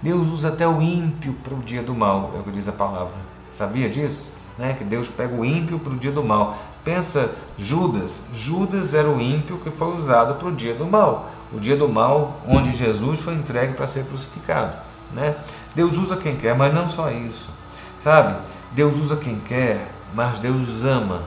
Deus 0.00 0.28
usa 0.28 0.50
até 0.50 0.68
o 0.68 0.80
ímpio 0.80 1.34
para 1.42 1.54
o 1.54 1.58
dia 1.58 1.82
do 1.82 1.92
mal, 1.92 2.30
é 2.36 2.38
o 2.38 2.44
que 2.44 2.52
diz 2.52 2.68
a 2.68 2.72
palavra. 2.72 3.14
Sabia 3.50 3.90
disso? 3.90 4.28
Né? 4.56 4.74
Que 4.78 4.84
Deus 4.84 5.08
pega 5.08 5.34
o 5.34 5.44
ímpio 5.44 5.80
para 5.80 5.92
o 5.92 5.96
dia 5.96 6.12
do 6.12 6.22
mal. 6.22 6.56
Pensa, 6.84 7.32
Judas. 7.58 8.26
Judas 8.32 8.94
era 8.94 9.10
o 9.10 9.20
ímpio 9.20 9.58
que 9.58 9.72
foi 9.72 9.96
usado 9.96 10.36
para 10.36 10.46
o 10.46 10.52
dia 10.52 10.74
do 10.74 10.86
mal. 10.86 11.30
O 11.52 11.58
dia 11.58 11.76
do 11.76 11.88
mal 11.88 12.40
onde 12.46 12.70
Jesus 12.76 13.18
foi 13.18 13.34
entregue 13.34 13.74
para 13.74 13.88
ser 13.88 14.04
crucificado. 14.04 14.83
Né? 15.12 15.36
Deus 15.74 15.96
usa 15.96 16.16
quem 16.16 16.36
quer, 16.36 16.54
mas 16.56 16.74
não 16.74 16.88
só 16.88 17.10
isso. 17.10 17.50
Sabe? 17.98 18.36
Deus 18.72 18.96
usa 18.96 19.16
quem 19.16 19.38
quer, 19.38 19.90
mas 20.14 20.38
Deus 20.38 20.84
ama 20.84 21.22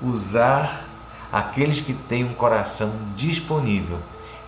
usar 0.00 0.84
aqueles 1.32 1.80
que 1.80 1.92
têm 1.92 2.24
um 2.24 2.34
coração 2.34 2.92
disponível 3.16 3.98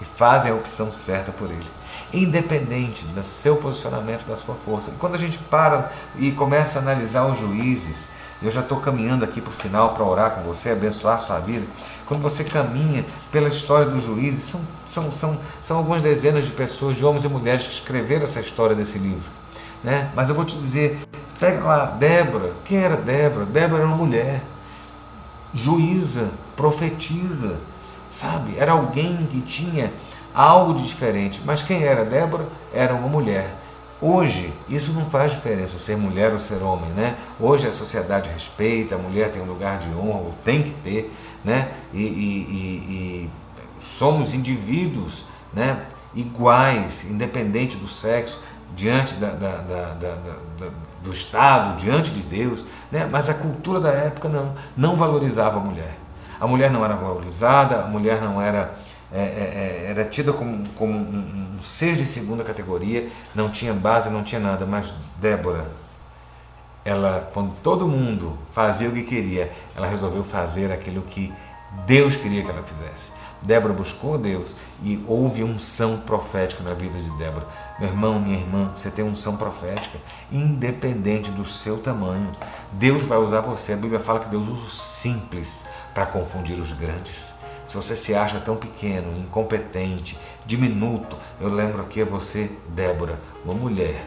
e 0.00 0.04
fazem 0.04 0.52
a 0.52 0.54
opção 0.54 0.92
certa 0.92 1.32
por 1.32 1.50
Ele, 1.50 1.66
independente 2.12 3.04
do 3.06 3.22
seu 3.24 3.56
posicionamento, 3.56 4.26
da 4.26 4.36
sua 4.36 4.54
força. 4.54 4.90
E 4.90 4.94
quando 4.94 5.14
a 5.14 5.18
gente 5.18 5.38
para 5.38 5.90
e 6.16 6.30
começa 6.32 6.78
a 6.78 6.82
analisar 6.82 7.26
os 7.26 7.38
juízes, 7.38 8.06
eu 8.42 8.50
já 8.50 8.60
estou 8.60 8.78
caminhando 8.80 9.24
aqui 9.24 9.40
para 9.40 9.50
o 9.50 9.54
final 9.54 9.94
para 9.94 10.04
orar 10.04 10.30
com 10.32 10.42
você, 10.42 10.70
abençoar 10.70 11.16
a 11.16 11.18
sua 11.18 11.38
vida. 11.38 11.66
Quando 12.04 12.20
você 12.20 12.44
caminha 12.44 13.04
pela 13.32 13.48
história 13.48 13.86
dos 13.86 14.02
juízes, 14.02 14.44
são, 14.44 14.60
são, 14.84 15.12
são, 15.12 15.40
são 15.62 15.76
algumas 15.78 16.02
dezenas 16.02 16.44
de 16.44 16.52
pessoas, 16.52 16.96
de 16.96 17.04
homens 17.04 17.24
e 17.24 17.28
mulheres 17.28 17.66
que 17.66 17.72
escreveram 17.72 18.24
essa 18.24 18.40
história 18.40 18.76
desse 18.76 18.98
livro. 18.98 19.30
Né? 19.82 20.10
Mas 20.14 20.28
eu 20.28 20.34
vou 20.34 20.44
te 20.44 20.56
dizer, 20.56 21.00
pega 21.40 21.62
lá, 21.64 21.86
Débora, 21.86 22.52
quem 22.64 22.78
era 22.78 22.96
Débora? 22.96 23.46
Débora 23.46 23.82
era 23.82 23.88
uma 23.88 23.96
mulher, 23.96 24.42
juíza, 25.54 26.30
profetiza, 26.54 27.56
sabe? 28.10 28.56
Era 28.58 28.72
alguém 28.72 29.26
que 29.30 29.40
tinha 29.40 29.92
algo 30.34 30.74
de 30.74 30.84
diferente. 30.84 31.40
Mas 31.44 31.62
quem 31.62 31.82
era 31.82 32.04
Débora? 32.04 32.46
Era 32.72 32.94
uma 32.94 33.08
mulher. 33.08 33.65
Hoje, 34.00 34.52
isso 34.68 34.92
não 34.92 35.08
faz 35.08 35.32
diferença 35.32 35.78
ser 35.78 35.96
mulher 35.96 36.32
ou 36.32 36.38
ser 36.38 36.62
homem, 36.62 36.90
né? 36.90 37.16
Hoje 37.40 37.66
a 37.66 37.72
sociedade 37.72 38.28
respeita, 38.28 38.94
a 38.94 38.98
mulher 38.98 39.32
tem 39.32 39.40
um 39.40 39.46
lugar 39.46 39.78
de 39.78 39.88
honra, 39.88 40.18
ou 40.18 40.34
tem 40.44 40.62
que 40.62 40.70
ter, 40.82 41.12
né? 41.42 41.72
E, 41.94 42.02
e, 42.02 42.02
e, 42.02 43.28
e 43.28 43.30
somos 43.80 44.34
indivíduos, 44.34 45.24
né? 45.52 45.86
Iguais, 46.14 47.04
independente 47.10 47.76
do 47.76 47.86
sexo, 47.86 48.42
diante 48.74 49.14
da, 49.14 49.30
da, 49.30 49.56
da, 49.62 50.14
do 51.02 51.12
Estado, 51.12 51.76
diante 51.76 52.10
de 52.10 52.20
Deus, 52.20 52.64
né? 52.90 53.08
mas 53.10 53.30
a 53.30 53.34
cultura 53.34 53.80
da 53.80 53.90
época 53.90 54.28
não, 54.28 54.54
não 54.76 54.96
valorizava 54.96 55.58
a 55.58 55.60
mulher. 55.60 55.96
A 56.38 56.46
mulher 56.46 56.70
não 56.70 56.84
era 56.84 56.94
valorizada, 56.94 57.80
a 57.80 57.86
mulher 57.86 58.20
não 58.20 58.42
era, 58.42 58.74
é, 59.12 59.20
é, 59.20 59.84
é 59.86 59.90
era 59.90 60.04
tida 60.04 60.32
como, 60.32 60.68
como 60.70 60.92
um, 60.92 61.56
um 61.56 61.62
ser 61.62 61.96
de 61.96 62.04
segunda 62.04 62.44
categoria, 62.44 63.08
não 63.34 63.50
tinha 63.50 63.72
base, 63.72 64.10
não 64.10 64.22
tinha 64.22 64.40
nada, 64.40 64.66
mas 64.66 64.92
Débora, 65.18 65.66
ela, 66.84 67.28
quando 67.32 67.52
todo 67.62 67.88
mundo 67.88 68.38
fazia 68.52 68.88
o 68.88 68.92
que 68.92 69.02
queria, 69.02 69.52
ela 69.74 69.86
resolveu 69.86 70.22
fazer 70.22 70.70
aquilo 70.70 71.02
que 71.02 71.32
Deus 71.86 72.16
queria 72.16 72.44
que 72.44 72.50
ela 72.50 72.62
fizesse. 72.62 73.16
Débora 73.42 73.74
buscou 73.74 74.18
Deus 74.18 74.54
e 74.82 75.02
houve 75.06 75.42
unção 75.42 75.98
profética 75.98 76.62
na 76.62 76.74
vida 76.74 76.98
de 76.98 77.10
Débora. 77.16 77.46
Meu 77.78 77.88
irmão, 77.88 78.20
minha 78.20 78.38
irmã, 78.38 78.72
você 78.76 78.90
tem 78.90 79.04
unção 79.04 79.36
profética, 79.36 79.98
independente 80.32 81.30
do 81.30 81.44
seu 81.44 81.78
tamanho. 81.78 82.32
Deus 82.72 83.02
vai 83.02 83.18
usar 83.18 83.40
você. 83.40 83.72
A 83.72 83.76
Bíblia 83.76 84.00
fala 84.00 84.20
que 84.20 84.28
Deus 84.28 84.48
usa 84.48 84.66
o 84.66 84.70
simples 84.70 85.64
para 85.94 86.06
confundir 86.06 86.58
os 86.58 86.72
grandes. 86.72 87.35
Se 87.66 87.76
você 87.76 87.96
se 87.96 88.14
acha 88.14 88.40
tão 88.40 88.56
pequeno, 88.56 89.18
incompetente, 89.18 90.18
diminuto, 90.46 91.16
eu 91.40 91.48
lembro 91.48 91.82
aqui 91.82 92.02
a 92.02 92.04
você, 92.04 92.50
Débora, 92.68 93.18
uma 93.44 93.54
mulher, 93.54 94.06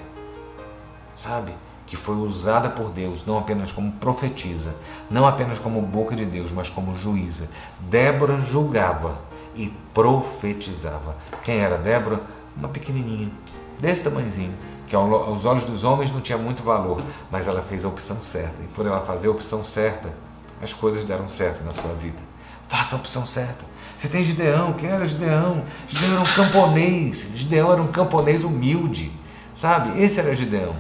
sabe? 1.16 1.52
que 1.90 1.96
foi 1.96 2.18
usada 2.18 2.70
por 2.70 2.92
Deus 2.92 3.26
não 3.26 3.40
apenas 3.40 3.72
como 3.72 3.92
profetisa, 3.94 4.76
não 5.10 5.26
apenas 5.26 5.58
como 5.58 5.82
boca 5.82 6.16
de 6.16 6.24
Deus, 6.24 6.52
mas 6.52 6.70
como 6.70 6.96
juíza. 6.96 7.50
Débora 7.80 8.40
julgava 8.40 9.18
e 9.56 9.74
profetizava. 9.92 11.16
Quem 11.42 11.58
era 11.58 11.80
Débora? 11.80 12.22
Uma 12.56 12.70
pequenininha, 12.70 13.32
desse 13.80 14.04
tamanhozinho, 14.04 14.54
que 14.88 14.96
aos 14.96 15.46
olhos 15.46 15.64
dos 15.64 15.84
homens 15.84 16.12
não 16.12 16.22
tinha 16.22 16.38
muito 16.38 16.62
valor, 16.62 17.02
mas 17.32 17.48
ela 17.48 17.64
fez 17.64 17.84
a 17.84 17.88
opção 17.88 18.22
certa. 18.22 18.62
E 18.62 18.68
por 18.68 18.86
ela 18.86 19.02
fazer 19.02 19.28
a 19.28 19.32
opção 19.32 19.64
certa, 19.64 20.14
as 20.62 20.72
coisas 20.72 21.06
deram 21.06 21.28
certo 21.28 21.64
na 21.64 21.74
sua 21.74 21.94
vida. 21.94 22.29
Faça 22.70 22.96
a 22.96 23.00
opção 23.00 23.26
certa. 23.26 23.66
Você 23.98 24.08
tem 24.08 24.24
Gideão, 24.24 24.72
quem 24.72 24.90
era 24.90 25.04
Gideão? 25.04 25.64
Gideão 25.86 26.14
era 26.14 26.22
um 26.22 26.34
camponês, 26.34 27.28
Gideão 27.36 27.74
era 27.74 27.82
um 27.82 27.88
camponês 27.88 28.46
humilde, 28.46 29.12
sabe? 29.54 30.02
Esse 30.02 30.22
era 30.22 30.34
Gideão 30.34 30.74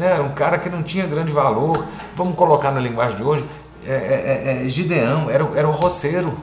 né? 0.00 0.12
era 0.14 0.22
um 0.22 0.32
cara 0.32 0.58
que 0.58 0.68
não 0.68 0.82
tinha 0.82 1.06
grande 1.06 1.30
valor. 1.32 1.84
Vamos 2.16 2.34
colocar 2.34 2.70
na 2.70 2.80
linguagem 2.80 3.18
de 3.18 3.22
hoje, 3.22 3.44
é, 3.86 3.92
é, 3.92 4.60
é, 4.62 4.66
é 4.66 4.68
Gideão, 4.68 5.30
era, 5.30 5.44
era 5.54 5.68
o 5.68 5.72
roceiro, 5.72 6.36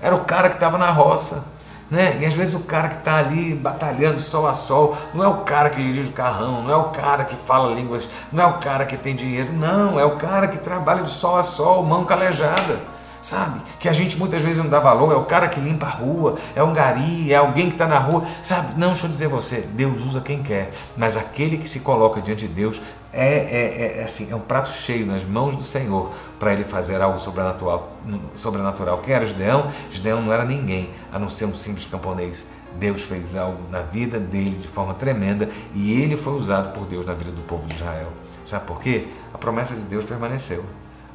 era 0.00 0.14
o 0.14 0.24
cara 0.24 0.48
que 0.48 0.56
estava 0.56 0.76
na 0.76 0.90
roça. 0.90 1.44
Né? 1.88 2.18
E 2.20 2.26
às 2.26 2.34
vezes 2.34 2.52
o 2.52 2.60
cara 2.60 2.88
que 2.88 2.96
está 2.96 3.18
ali 3.18 3.54
batalhando 3.54 4.18
sol 4.18 4.48
a 4.48 4.54
sol, 4.54 4.96
não 5.14 5.22
é 5.22 5.28
o 5.28 5.44
cara 5.44 5.70
que 5.70 5.80
dirige 5.80 6.10
carrão, 6.10 6.64
não 6.64 6.72
é 6.72 6.76
o 6.76 6.90
cara 6.90 7.24
que 7.24 7.36
fala 7.36 7.72
línguas, 7.72 8.10
não 8.32 8.42
é 8.42 8.46
o 8.48 8.54
cara 8.54 8.84
que 8.84 8.96
tem 8.96 9.14
dinheiro, 9.14 9.52
não, 9.52 9.98
é 9.98 10.04
o 10.04 10.16
cara 10.16 10.48
que 10.48 10.58
trabalha 10.58 11.04
de 11.04 11.10
sol 11.12 11.36
a 11.36 11.44
sol, 11.44 11.84
mão 11.84 12.04
calejada 12.04 12.95
sabe? 13.26 13.60
Que 13.80 13.88
a 13.88 13.92
gente 13.92 14.16
muitas 14.16 14.40
vezes 14.40 14.58
não 14.58 14.70
dá 14.70 14.78
valor, 14.78 15.12
é 15.12 15.16
o 15.16 15.24
cara 15.24 15.48
que 15.48 15.58
limpa 15.58 15.86
a 15.86 15.90
rua, 15.90 16.36
é 16.54 16.62
um 16.62 16.72
gari, 16.72 17.32
é 17.32 17.36
alguém 17.36 17.66
que 17.66 17.74
está 17.74 17.88
na 17.88 17.98
rua, 17.98 18.24
sabe? 18.40 18.78
Não, 18.78 18.90
deixa 18.90 19.06
eu 19.06 19.10
dizer 19.10 19.26
você, 19.26 19.62
Deus 19.62 20.02
usa 20.02 20.20
quem 20.20 20.44
quer, 20.44 20.72
mas 20.96 21.16
aquele 21.16 21.58
que 21.58 21.68
se 21.68 21.80
coloca 21.80 22.20
diante 22.20 22.46
de 22.46 22.54
Deus 22.54 22.80
é, 23.12 23.34
é, 23.34 23.98
é, 23.98 24.00
é 24.00 24.04
assim, 24.04 24.30
é 24.30 24.36
um 24.36 24.40
prato 24.40 24.68
cheio 24.68 25.04
nas 25.04 25.24
mãos 25.24 25.56
do 25.56 25.64
Senhor 25.64 26.12
para 26.38 26.52
ele 26.52 26.62
fazer 26.62 27.02
algo 27.02 27.18
sobrenatural. 27.18 27.96
sobrenatural. 28.36 28.98
Quem 28.98 29.14
era 29.14 29.26
Gideão? 29.26 29.72
Gideão 29.90 30.22
não 30.22 30.32
era 30.32 30.44
ninguém, 30.44 30.90
a 31.12 31.18
não 31.18 31.28
ser 31.28 31.46
um 31.46 31.54
simples 31.54 31.84
camponês. 31.84 32.46
Deus 32.78 33.02
fez 33.02 33.34
algo 33.34 33.60
na 33.72 33.80
vida 33.80 34.20
dele 34.20 34.56
de 34.56 34.68
forma 34.68 34.94
tremenda 34.94 35.48
e 35.74 36.00
ele 36.00 36.16
foi 36.16 36.34
usado 36.34 36.72
por 36.72 36.86
Deus 36.86 37.04
na 37.04 37.14
vida 37.14 37.32
do 37.32 37.42
povo 37.42 37.66
de 37.66 37.74
Israel. 37.74 38.12
Sabe 38.44 38.66
por 38.66 38.78
quê? 38.78 39.08
A 39.34 39.38
promessa 39.38 39.74
de 39.74 39.84
Deus 39.86 40.04
permaneceu. 40.04 40.64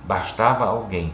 Bastava 0.03 0.65
alguém 0.65 1.13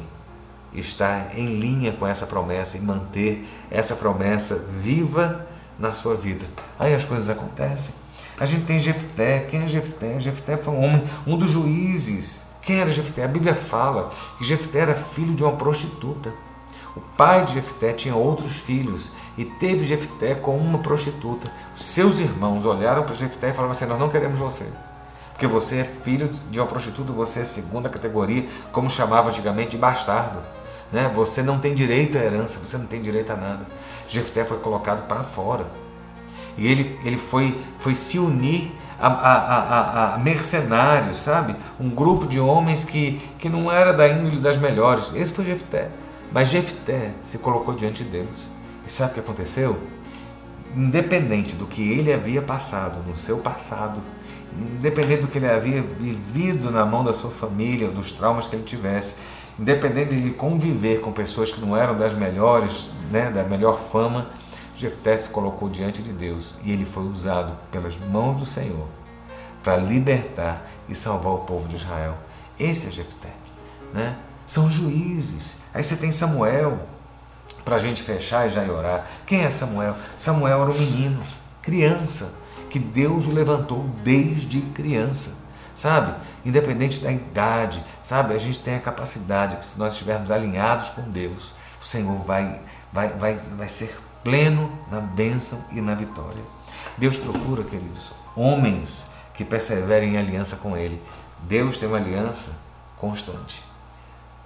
estar 0.74 1.38
em 1.38 1.60
linha 1.60 1.92
com 1.94 2.06
essa 2.06 2.26
promessa 2.26 2.78
e 2.78 2.82
manter 2.82 3.48
essa 3.72 3.96
promessa 3.96 4.56
viva 4.56 5.48
na 5.80 5.92
sua 5.92 6.16
vida. 6.16 6.46
Aí 6.78 6.94
as 6.94 7.06
coisas 7.06 7.30
acontecem. 7.30 7.94
A 8.40 8.46
gente 8.46 8.66
tem 8.66 8.80
Jefté. 8.80 9.40
Quem 9.50 9.64
é 9.64 9.68
Jefté? 9.68 10.20
Jefté 10.20 10.58
foi 10.58 10.74
um 10.74 10.84
homem, 10.84 11.04
um 11.26 11.38
dos 11.38 11.50
juízes. 11.50 12.46
Quem 12.62 12.80
era 12.80 12.92
Jefté? 12.92 13.24
A 13.24 13.28
Bíblia 13.28 13.56
fala 13.56 14.12
que 14.38 14.44
Jefté 14.44 14.80
era 14.80 14.96
filho 14.96 15.34
de 15.34 15.44
uma 15.44 15.54
prostituta. 15.54 16.34
O 16.96 17.00
pai 17.00 17.46
de 17.46 17.54
Jefté 17.54 17.94
tinha 17.94 18.16
outros 18.16 18.58
filhos 18.58 19.12
e 19.38 19.46
teve 19.46 19.84
Jefté 19.84 20.36
com 20.36 20.58
uma 20.58 20.80
prostituta. 20.80 21.52
Seus 21.76 22.20
irmãos 22.20 22.66
olharam 22.66 23.04
para 23.04 23.14
Jefté 23.14 23.50
e 23.50 23.54
falaram 23.54 23.72
assim: 23.72 23.86
Nós 23.86 24.00
não 24.00 24.10
queremos 24.10 24.38
você. 24.38 24.68
Porque 25.38 25.46
você 25.46 25.78
é 25.78 25.84
filho 25.84 26.28
de 26.50 26.60
uma 26.60 26.66
prostituta, 26.66 27.14
você 27.14 27.42
é 27.42 27.46
segunda 27.46 27.88
categoria, 27.90 28.48
como 28.72 28.90
chamava 28.90 29.30
antigamente 29.30 29.70
de 29.70 29.78
bastardo. 29.78 30.40
Né? 30.92 31.12
Você 31.14 31.44
não 31.44 31.60
tem 31.60 31.76
direito 31.76 32.18
à 32.18 32.22
herança, 32.22 32.60
você 32.60 32.76
não 32.76 32.88
tem 32.88 33.00
direito 33.00 33.32
a 33.32 33.36
nada. 33.36 33.68
Jefté 34.08 34.44
foi 34.44 34.58
colocado 34.58 35.08
para 35.08 35.24
fora. 35.24 35.68
E 36.58 36.66
ele, 36.66 37.00
ele 37.06 37.18
foi, 37.18 37.64
foi 37.78 37.94
se 37.94 38.18
unir 38.18 38.72
a, 39.00 39.08
a, 39.10 39.36
a, 39.36 40.16
a, 40.16 40.18
mercenários, 40.18 41.18
sabe? 41.18 41.56
Um 41.80 41.88
grupo 41.88 42.26
de 42.26 42.40
homens 42.40 42.84
que, 42.84 43.22
que 43.38 43.48
não 43.48 43.72
era 43.72 43.94
da 43.94 44.08
índole 44.08 44.38
das 44.38 44.58
melhores. 44.58 45.14
Esse 45.14 45.34
foi 45.34 45.46
Jefté. 45.46 45.92
Mas 46.32 46.50
Jefté 46.50 47.12
se 47.22 47.38
colocou 47.38 47.76
diante 47.76 48.04
de 48.04 48.10
Deus. 48.10 48.50
E 48.88 48.92
sabe 48.92 49.12
o 49.12 49.14
que 49.14 49.20
aconteceu? 49.20 49.78
Independente 50.76 51.56
do 51.56 51.68
que 51.68 51.92
ele 51.92 52.12
havia 52.12 52.42
passado 52.42 53.08
no 53.08 53.16
seu 53.16 53.38
passado, 53.38 54.02
independente 54.58 55.22
do 55.22 55.28
que 55.28 55.38
ele 55.38 55.50
havia 55.50 55.82
vivido 55.82 56.72
na 56.72 56.86
mão 56.86 57.04
da 57.04 57.14
sua 57.14 57.32
família, 57.32 57.90
dos 57.90 58.12
traumas 58.12 58.48
que 58.48 58.56
ele 58.56 58.64
tivesse, 58.64 59.16
independente 59.60 60.10
de 60.10 60.16
ele 60.16 60.34
conviver 60.34 61.02
com 61.02 61.12
pessoas 61.12 61.52
que 61.52 61.62
não 61.62 61.76
eram 61.76 61.98
das 61.98 62.14
melhores, 62.14 62.90
né, 63.12 63.32
da 63.32 63.44
melhor 63.44 63.80
fama, 63.80 64.30
Jefté 64.76 65.18
se 65.18 65.30
colocou 65.30 65.70
diante 65.70 66.04
de 66.04 66.12
Deus 66.12 66.54
e 66.64 66.72
ele 66.72 66.86
foi 66.86 67.04
usado 67.04 67.58
pelas 67.72 67.98
mãos 67.98 68.38
do 68.38 68.46
Senhor 68.46 68.88
para 69.64 69.76
libertar 69.78 70.70
e 70.88 70.94
salvar 70.94 71.34
o 71.34 71.40
povo 71.40 71.68
de 71.68 71.78
Israel. 71.78 72.16
Esse 72.60 72.88
é 72.88 72.92
Jefté, 72.92 73.34
né? 73.92 74.16
São 74.46 74.70
juízes. 74.70 75.58
Aí 75.74 75.84
você 75.84 75.96
tem 75.96 76.12
Samuel, 76.12 76.80
para 77.66 77.76
a 77.76 77.80
gente 77.80 78.02
fechar 78.02 78.48
e 78.48 78.50
já 78.50 78.62
orar. 78.64 79.06
Quem 79.26 79.44
é 79.44 79.50
Samuel? 79.50 79.96
Samuel 80.16 80.62
era 80.62 80.72
um 80.72 80.78
menino, 80.78 81.20
criança, 81.62 82.32
que 82.70 82.80
Deus 82.80 83.26
o 83.26 83.32
levantou 83.32 83.84
desde 84.04 84.62
criança, 84.62 85.36
sabe? 85.76 86.16
Independente 86.46 87.00
da 87.00 87.12
idade, 87.12 87.84
sabe? 88.02 88.34
A 88.34 88.38
gente 88.38 88.60
tem 88.60 88.76
a 88.76 88.80
capacidade 88.80 89.58
que 89.58 89.66
se 89.66 89.78
nós 89.78 89.94
estivermos 89.94 90.32
alinhados 90.32 90.90
com 90.90 91.02
Deus, 91.04 91.54
o 91.82 91.86
Senhor 91.86 92.18
vai, 92.20 92.62
vai, 92.92 93.10
vai, 93.10 93.36
vai 93.36 93.68
ser 93.68 93.98
pleno 94.24 94.72
na 94.92 95.00
bênção 95.00 95.64
e 95.72 95.82
na 95.82 95.96
vitória. 95.96 96.44
Deus 96.98 97.18
procura, 97.18 97.64
queridos, 97.64 98.12
homens 98.36 99.08
que 99.34 99.46
perseverem 99.46 100.16
em 100.16 100.18
aliança 100.18 100.56
com 100.58 100.76
Ele. 100.76 101.02
Deus 101.44 101.78
tem 101.78 101.88
uma 101.88 101.98
aliança 101.98 102.52
constante. 102.98 103.64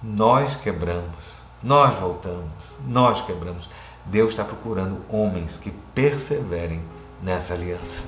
Nós 0.02 0.56
quebramos, 0.56 1.42
nós 1.62 1.94
voltamos, 1.94 2.76
nós 2.86 3.20
quebramos. 3.22 3.68
Deus 4.04 4.30
está 4.32 4.44
procurando 4.44 5.00
homens 5.08 5.56
que 5.56 5.70
perseverem 5.94 6.82
nessa 7.22 7.54
aliança, 7.54 8.02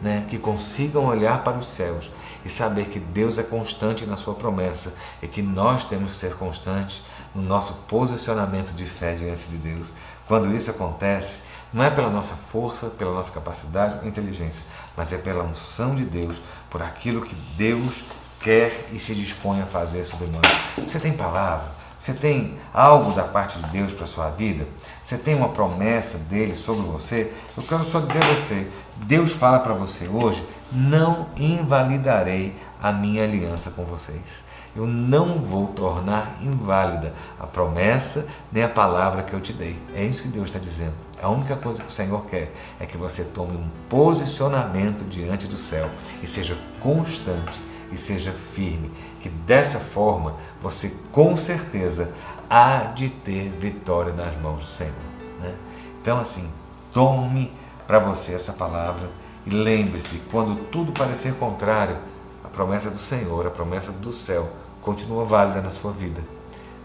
né? 0.00 0.24
que 0.28 0.38
consigam 0.38 1.06
olhar 1.06 1.42
para 1.42 1.58
os 1.58 1.66
céus 1.66 2.10
e 2.44 2.48
saber 2.48 2.86
que 2.86 2.98
Deus 2.98 3.38
é 3.38 3.42
constante 3.42 4.06
na 4.06 4.16
sua 4.16 4.34
promessa 4.34 4.94
e 5.22 5.26
que 5.26 5.42
nós 5.42 5.84
temos 5.84 6.10
que 6.10 6.16
ser 6.16 6.34
constantes 6.34 7.02
no 7.34 7.42
nosso 7.42 7.84
posicionamento 7.88 8.72
de 8.72 8.84
fé 8.84 9.14
diante 9.14 9.48
de 9.48 9.56
Deus. 9.56 9.92
Quando 10.26 10.54
isso 10.54 10.70
acontece, 10.70 11.40
não 11.72 11.84
é 11.84 11.90
pela 11.90 12.08
nossa 12.08 12.34
força, 12.34 12.86
pela 12.86 13.12
nossa 13.12 13.30
capacidade 13.30 13.98
ou 14.00 14.08
inteligência, 14.08 14.64
mas 14.96 15.12
é 15.12 15.18
pela 15.18 15.44
unção 15.44 15.94
de 15.94 16.04
Deus, 16.04 16.40
por 16.70 16.82
aquilo 16.82 17.22
que 17.22 17.34
Deus 17.56 18.04
quer 18.40 18.88
e 18.92 18.98
se 18.98 19.14
dispõe 19.14 19.60
a 19.60 19.66
fazer 19.66 20.04
sobre 20.04 20.28
nós. 20.28 20.88
Você 20.88 20.98
tem 20.98 21.12
palavra? 21.12 21.75
Você 22.06 22.14
tem 22.14 22.56
algo 22.72 23.10
da 23.14 23.24
parte 23.24 23.58
de 23.58 23.68
Deus 23.70 23.92
para 23.92 24.06
sua 24.06 24.30
vida? 24.30 24.64
Você 25.02 25.18
tem 25.18 25.34
uma 25.34 25.48
promessa 25.48 26.16
dele 26.16 26.54
sobre 26.54 26.86
você? 26.86 27.32
Eu 27.56 27.64
quero 27.64 27.82
só 27.82 27.98
dizer 27.98 28.24
a 28.24 28.32
você: 28.32 28.68
Deus 28.98 29.32
fala 29.32 29.58
para 29.58 29.74
você 29.74 30.06
hoje: 30.06 30.46
não 30.70 31.26
invalidarei 31.36 32.54
a 32.80 32.92
minha 32.92 33.24
aliança 33.24 33.72
com 33.72 33.84
vocês. 33.84 34.44
Eu 34.76 34.86
não 34.86 35.40
vou 35.40 35.66
tornar 35.66 36.38
inválida 36.40 37.12
a 37.40 37.46
promessa 37.48 38.28
nem 38.52 38.62
a 38.62 38.68
palavra 38.68 39.24
que 39.24 39.34
eu 39.34 39.40
te 39.40 39.52
dei. 39.52 39.76
É 39.92 40.04
isso 40.04 40.22
que 40.22 40.28
Deus 40.28 40.46
está 40.46 40.60
dizendo. 40.60 40.94
A 41.20 41.28
única 41.28 41.56
coisa 41.56 41.82
que 41.82 41.88
o 41.88 41.92
Senhor 41.92 42.24
quer 42.26 42.52
é 42.78 42.86
que 42.86 42.96
você 42.96 43.24
tome 43.24 43.56
um 43.56 43.68
posicionamento 43.88 45.02
diante 45.08 45.48
do 45.48 45.56
céu 45.56 45.90
e 46.22 46.26
seja 46.28 46.56
constante 46.78 47.60
e 47.90 47.96
seja 47.96 48.32
firme, 48.32 48.90
que 49.26 49.28
dessa 49.28 49.80
forma 49.80 50.36
você 50.60 50.94
com 51.10 51.36
certeza 51.36 52.12
há 52.48 52.92
de 52.94 53.10
ter 53.10 53.50
vitória 53.50 54.12
nas 54.12 54.36
mãos 54.40 54.60
do 54.60 54.66
Senhor. 54.66 54.94
Né? 55.40 55.52
Então, 56.00 56.20
assim, 56.20 56.48
tome 56.92 57.52
para 57.88 57.98
você 57.98 58.32
essa 58.32 58.52
palavra 58.52 59.10
e 59.44 59.50
lembre-se: 59.50 60.18
quando 60.30 60.54
tudo 60.70 60.92
parecer 60.92 61.34
contrário, 61.34 61.96
a 62.44 62.48
promessa 62.48 62.88
do 62.88 62.98
Senhor, 62.98 63.48
a 63.48 63.50
promessa 63.50 63.90
do 63.90 64.12
céu, 64.12 64.48
continua 64.80 65.24
válida 65.24 65.60
na 65.60 65.70
sua 65.70 65.90
vida. 65.90 66.22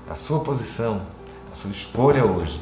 A 0.09 0.15
sua 0.15 0.39
posição, 0.39 1.03
a 1.51 1.55
sua 1.55 1.69
escolha 1.69 2.25
hoje, 2.25 2.59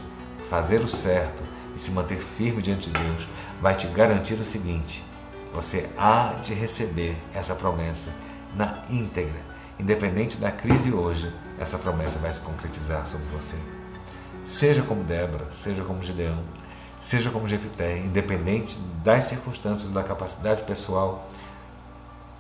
fazer 0.50 0.82
o 0.82 0.90
certo 0.90 1.42
e 1.74 1.80
se 1.80 1.92
manter 1.92 2.18
firme 2.18 2.62
diante 2.62 2.90
de 2.90 3.00
Deus, 3.00 3.28
vai 3.62 3.76
te 3.76 3.88
garantir 3.88 4.34
o 4.34 4.44
seguinte: 4.44 5.06
você 5.54 5.90
há 5.98 6.34
de 6.44 6.54
receber 6.54 7.18
essa 7.34 7.56
promessa 7.56 8.14
na 8.54 8.82
íntegra. 8.90 9.49
Independente 9.80 10.36
da 10.36 10.52
crise 10.52 10.92
hoje, 10.92 11.34
essa 11.58 11.78
promessa 11.78 12.20
vai 12.20 12.34
se 12.34 12.42
concretizar 12.42 13.08
sobre 13.08 13.26
você. 13.28 13.56
Seja 14.44 14.82
como 14.82 15.06
Débora, 15.06 15.46
seja 15.52 15.84
como 15.84 16.04
Gideão, 16.04 16.44
seja 17.00 17.30
como 17.30 17.48
Jefité, 17.48 17.98
independente 17.98 18.78
das 19.06 19.24
circunstâncias, 19.24 19.94
da 19.94 20.04
capacidade 20.04 20.64
pessoal, 20.64 21.30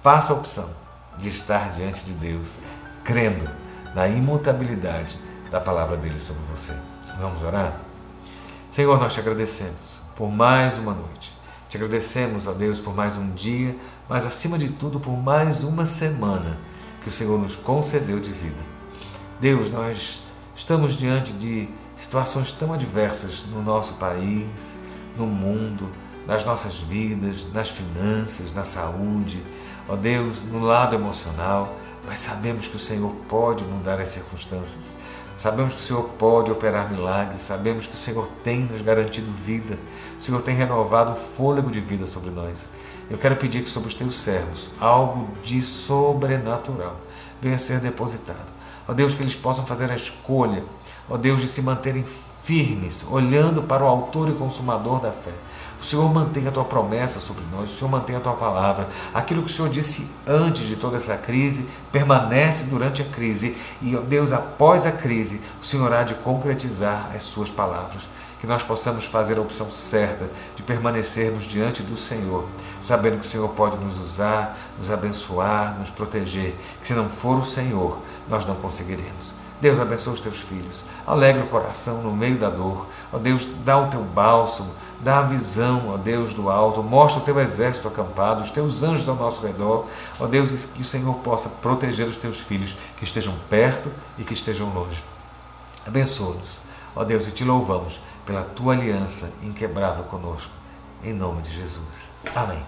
faça 0.04 0.34
a 0.34 0.36
opção 0.36 0.69
de 1.17 1.30
estar 1.30 1.71
diante 1.71 2.04
de 2.04 2.12
Deus, 2.12 2.58
crendo 3.06 3.49
na 3.95 4.06
imutabilidade 4.08 5.17
da 5.49 5.62
palavra 5.62 5.95
dele 5.95 6.19
sobre 6.19 6.43
você. 6.43 6.73
Vamos 7.21 7.41
orar? 7.43 7.80
Senhor, 8.69 8.99
nós 8.99 9.13
te 9.13 9.19
agradecemos 9.21 10.02
por 10.13 10.30
mais 10.30 10.78
uma 10.78 10.93
noite. 10.93 11.34
Te 11.69 11.78
agradecemos, 11.78 12.49
a 12.49 12.52
Deus, 12.52 12.82
por 12.82 12.93
mais 12.93 13.15
um 13.15 13.32
dia, 13.32 13.75
mas 14.10 14.25
acima 14.25 14.58
de 14.58 14.69
tudo 14.69 14.99
por 14.99 15.15
mais 15.15 15.63
uma 15.63 15.86
semana 15.86 16.58
que 17.02 17.08
o 17.08 17.12
Senhor 17.12 17.40
nos 17.40 17.56
concedeu 17.56 18.20
de 18.20 18.32
vida. 18.32 18.64
Deus, 19.40 19.72
nós 19.72 20.22
estamos 20.56 20.96
diante 20.96 21.34
de 21.34 21.70
situações 21.96 22.52
tão 22.52 22.74
adversas 22.74 23.46
no 23.46 23.62
nosso 23.62 23.96
país, 23.96 24.78
no 25.18 25.26
mundo, 25.26 25.90
nas 26.28 26.46
nossas 26.46 26.78
vidas, 26.78 27.52
nas 27.54 27.70
finanças, 27.70 28.54
na 28.54 28.64
saúde, 28.64 29.42
ó 29.88 29.96
Deus, 29.96 30.46
no 30.46 30.60
lado 30.60 30.96
emocional, 30.96 31.76
mas 32.06 32.20
sabemos 32.20 32.68
que 32.68 32.76
o 32.76 32.80
Senhor 32.80 33.12
pode 33.28 33.64
mudar 33.64 34.00
as 34.00 34.10
circunstâncias. 34.10 34.94
Sabemos 35.38 35.74
que 35.74 35.80
o 35.80 35.84
Senhor 35.84 36.04
pode 36.18 36.52
operar 36.52 36.92
milagres, 36.92 37.42
sabemos 37.42 37.88
que 37.88 37.94
o 37.94 37.98
Senhor 37.98 38.28
tem 38.44 38.60
nos 38.60 38.82
garantido 38.82 39.32
vida, 39.32 39.80
o 40.20 40.22
Senhor 40.22 40.42
tem 40.42 40.54
renovado 40.54 41.14
o 41.14 41.16
fôlego 41.16 41.72
de 41.72 41.80
vida 41.80 42.06
sobre 42.06 42.30
nós. 42.30 42.70
Eu 43.10 43.17
quero 43.17 43.36
pedir 43.36 43.63
que 43.63 43.69
sobre 43.69 43.89
os 43.89 43.95
teus 43.95 44.19
servos 44.19 44.69
algo 44.80 45.30
de 45.43 45.62
sobrenatural 45.63 46.95
venha 47.41 47.58
ser 47.58 47.80
depositado. 47.80 48.60
Ó 48.88 48.93
Deus, 48.93 49.15
que 49.15 49.24
eles 49.24 49.36
possam 49.36 49.65
fazer 49.65 49.91
a 49.91 49.95
escolha, 49.95 50.63
ó 51.10 51.17
Deus, 51.17 51.41
de 51.41 51.48
se 51.48 51.62
manterem 51.62 52.06
firmes, 52.43 53.06
olhando 53.10 53.63
para 53.63 53.84
o 53.84 53.88
Autor 53.88 54.30
e 54.30 54.34
Consumador 54.34 55.00
da 55.00 55.12
fé. 55.12 55.34
O 55.80 55.84
Senhor 55.84 56.12
mantém 56.13 56.48
a 56.48 56.52
tua 56.52 56.65
promessa 56.65 57.19
sobre 57.19 57.43
nós, 57.52 57.72
o 57.72 57.76
Senhor 57.76 57.89
mantém 57.89 58.15
a 58.15 58.19
tua 58.19 58.34
palavra. 58.34 58.89
Aquilo 59.13 59.41
que 59.41 59.50
o 59.50 59.54
Senhor 59.54 59.69
disse 59.69 60.12
antes 60.28 60.67
de 60.67 60.76
toda 60.76 60.98
essa 60.98 61.15
crise 61.15 61.69
permanece 61.91 62.65
durante 62.65 63.02
a 63.02 63.06
crise 63.06 63.58
e, 63.82 63.95
ó 63.95 64.02
Deus, 64.02 64.32
após 64.32 64.86
a 64.86 64.91
crise, 64.91 65.41
o 65.62 65.65
Senhor 65.65 65.91
há 65.93 66.04
de 66.04 66.15
concretizar 66.15 67.12
as 67.15 67.24
suas 67.24 67.50
palavras 67.50 68.04
que 68.39 68.47
nós 68.47 68.63
possamos 68.63 69.06
fazer 69.06 69.38
a 69.38 69.41
opção 69.41 69.69
certa 69.69 70.30
de 70.56 70.63
permanecermos 70.63 71.43
diante 71.43 71.84
do 71.84 71.97
Senhor, 71.97 72.47
sabendo 72.82 73.19
que 73.19 73.28
o 73.28 73.30
Senhor 73.30 73.49
pode 73.49 73.78
nos 73.78 73.99
usar, 73.99 74.58
nos 74.78 74.89
abençoar, 74.89 75.78
nos 75.78 75.89
proteger, 75.89 76.56
que 76.80 76.88
se 76.88 76.93
não 76.93 77.10
for 77.10 77.38
o 77.38 77.45
Senhor, 77.45 77.99
nós 78.30 78.45
não 78.45 78.56
conseguiremos. 78.56 79.38
Deus 79.62 79.78
abençoe 79.78 80.13
os 80.13 80.21
teus 80.21 80.39
filhos, 80.39 80.86
alegre 81.06 81.43
o 81.43 81.47
coração 81.47 82.02
no 82.02 82.15
meio 82.15 82.38
da 82.38 82.49
dor, 82.49 82.88
ó 83.12 83.17
Deus, 83.17 83.45
dá 83.65 83.78
o 83.78 83.89
teu 83.89 84.02
bálsamo, 84.02 84.71
dá 85.02 85.19
a 85.19 85.23
visão, 85.23 85.89
ó 85.89 85.97
Deus 85.97 86.34
do 86.34 86.49
alto, 86.49 86.82
mostra 86.82 87.21
o 87.21 87.25
teu 87.25 87.38
exército 87.41 87.89
acampado, 87.89 88.41
os 88.41 88.52
teus 88.52 88.84
anjos 88.84 89.10
ao 89.10 89.15
nosso 89.15 89.45
redor, 89.45 89.86
ó 90.17 90.28
Deus, 90.28 90.63
que 90.63 90.82
o 90.82 90.86
Senhor 90.86 91.13
possa 91.15 91.49
proteger 91.49 92.08
os 92.08 92.15
teus 92.15 92.39
filhos, 92.39 92.78
que 92.95 93.04
estejam 93.04 93.34
perto 93.49 93.91
e 94.17 94.23
que 94.23 94.34
estejam 94.34 94.69
longe. 94.69 95.04
Abençoa-nos, 95.86 96.62
ó 96.95 97.04
Deus, 97.04 97.28
e 97.28 97.32
te 97.32 97.43
louvamos 97.43 97.99
pela 98.30 98.44
tua 98.44 98.74
aliança 98.74 99.34
inquebrável 99.42 100.04
conosco. 100.04 100.52
Em 101.04 101.13
nome 101.13 101.42
de 101.42 101.52
Jesus. 101.52 102.12
Amém. 102.36 102.63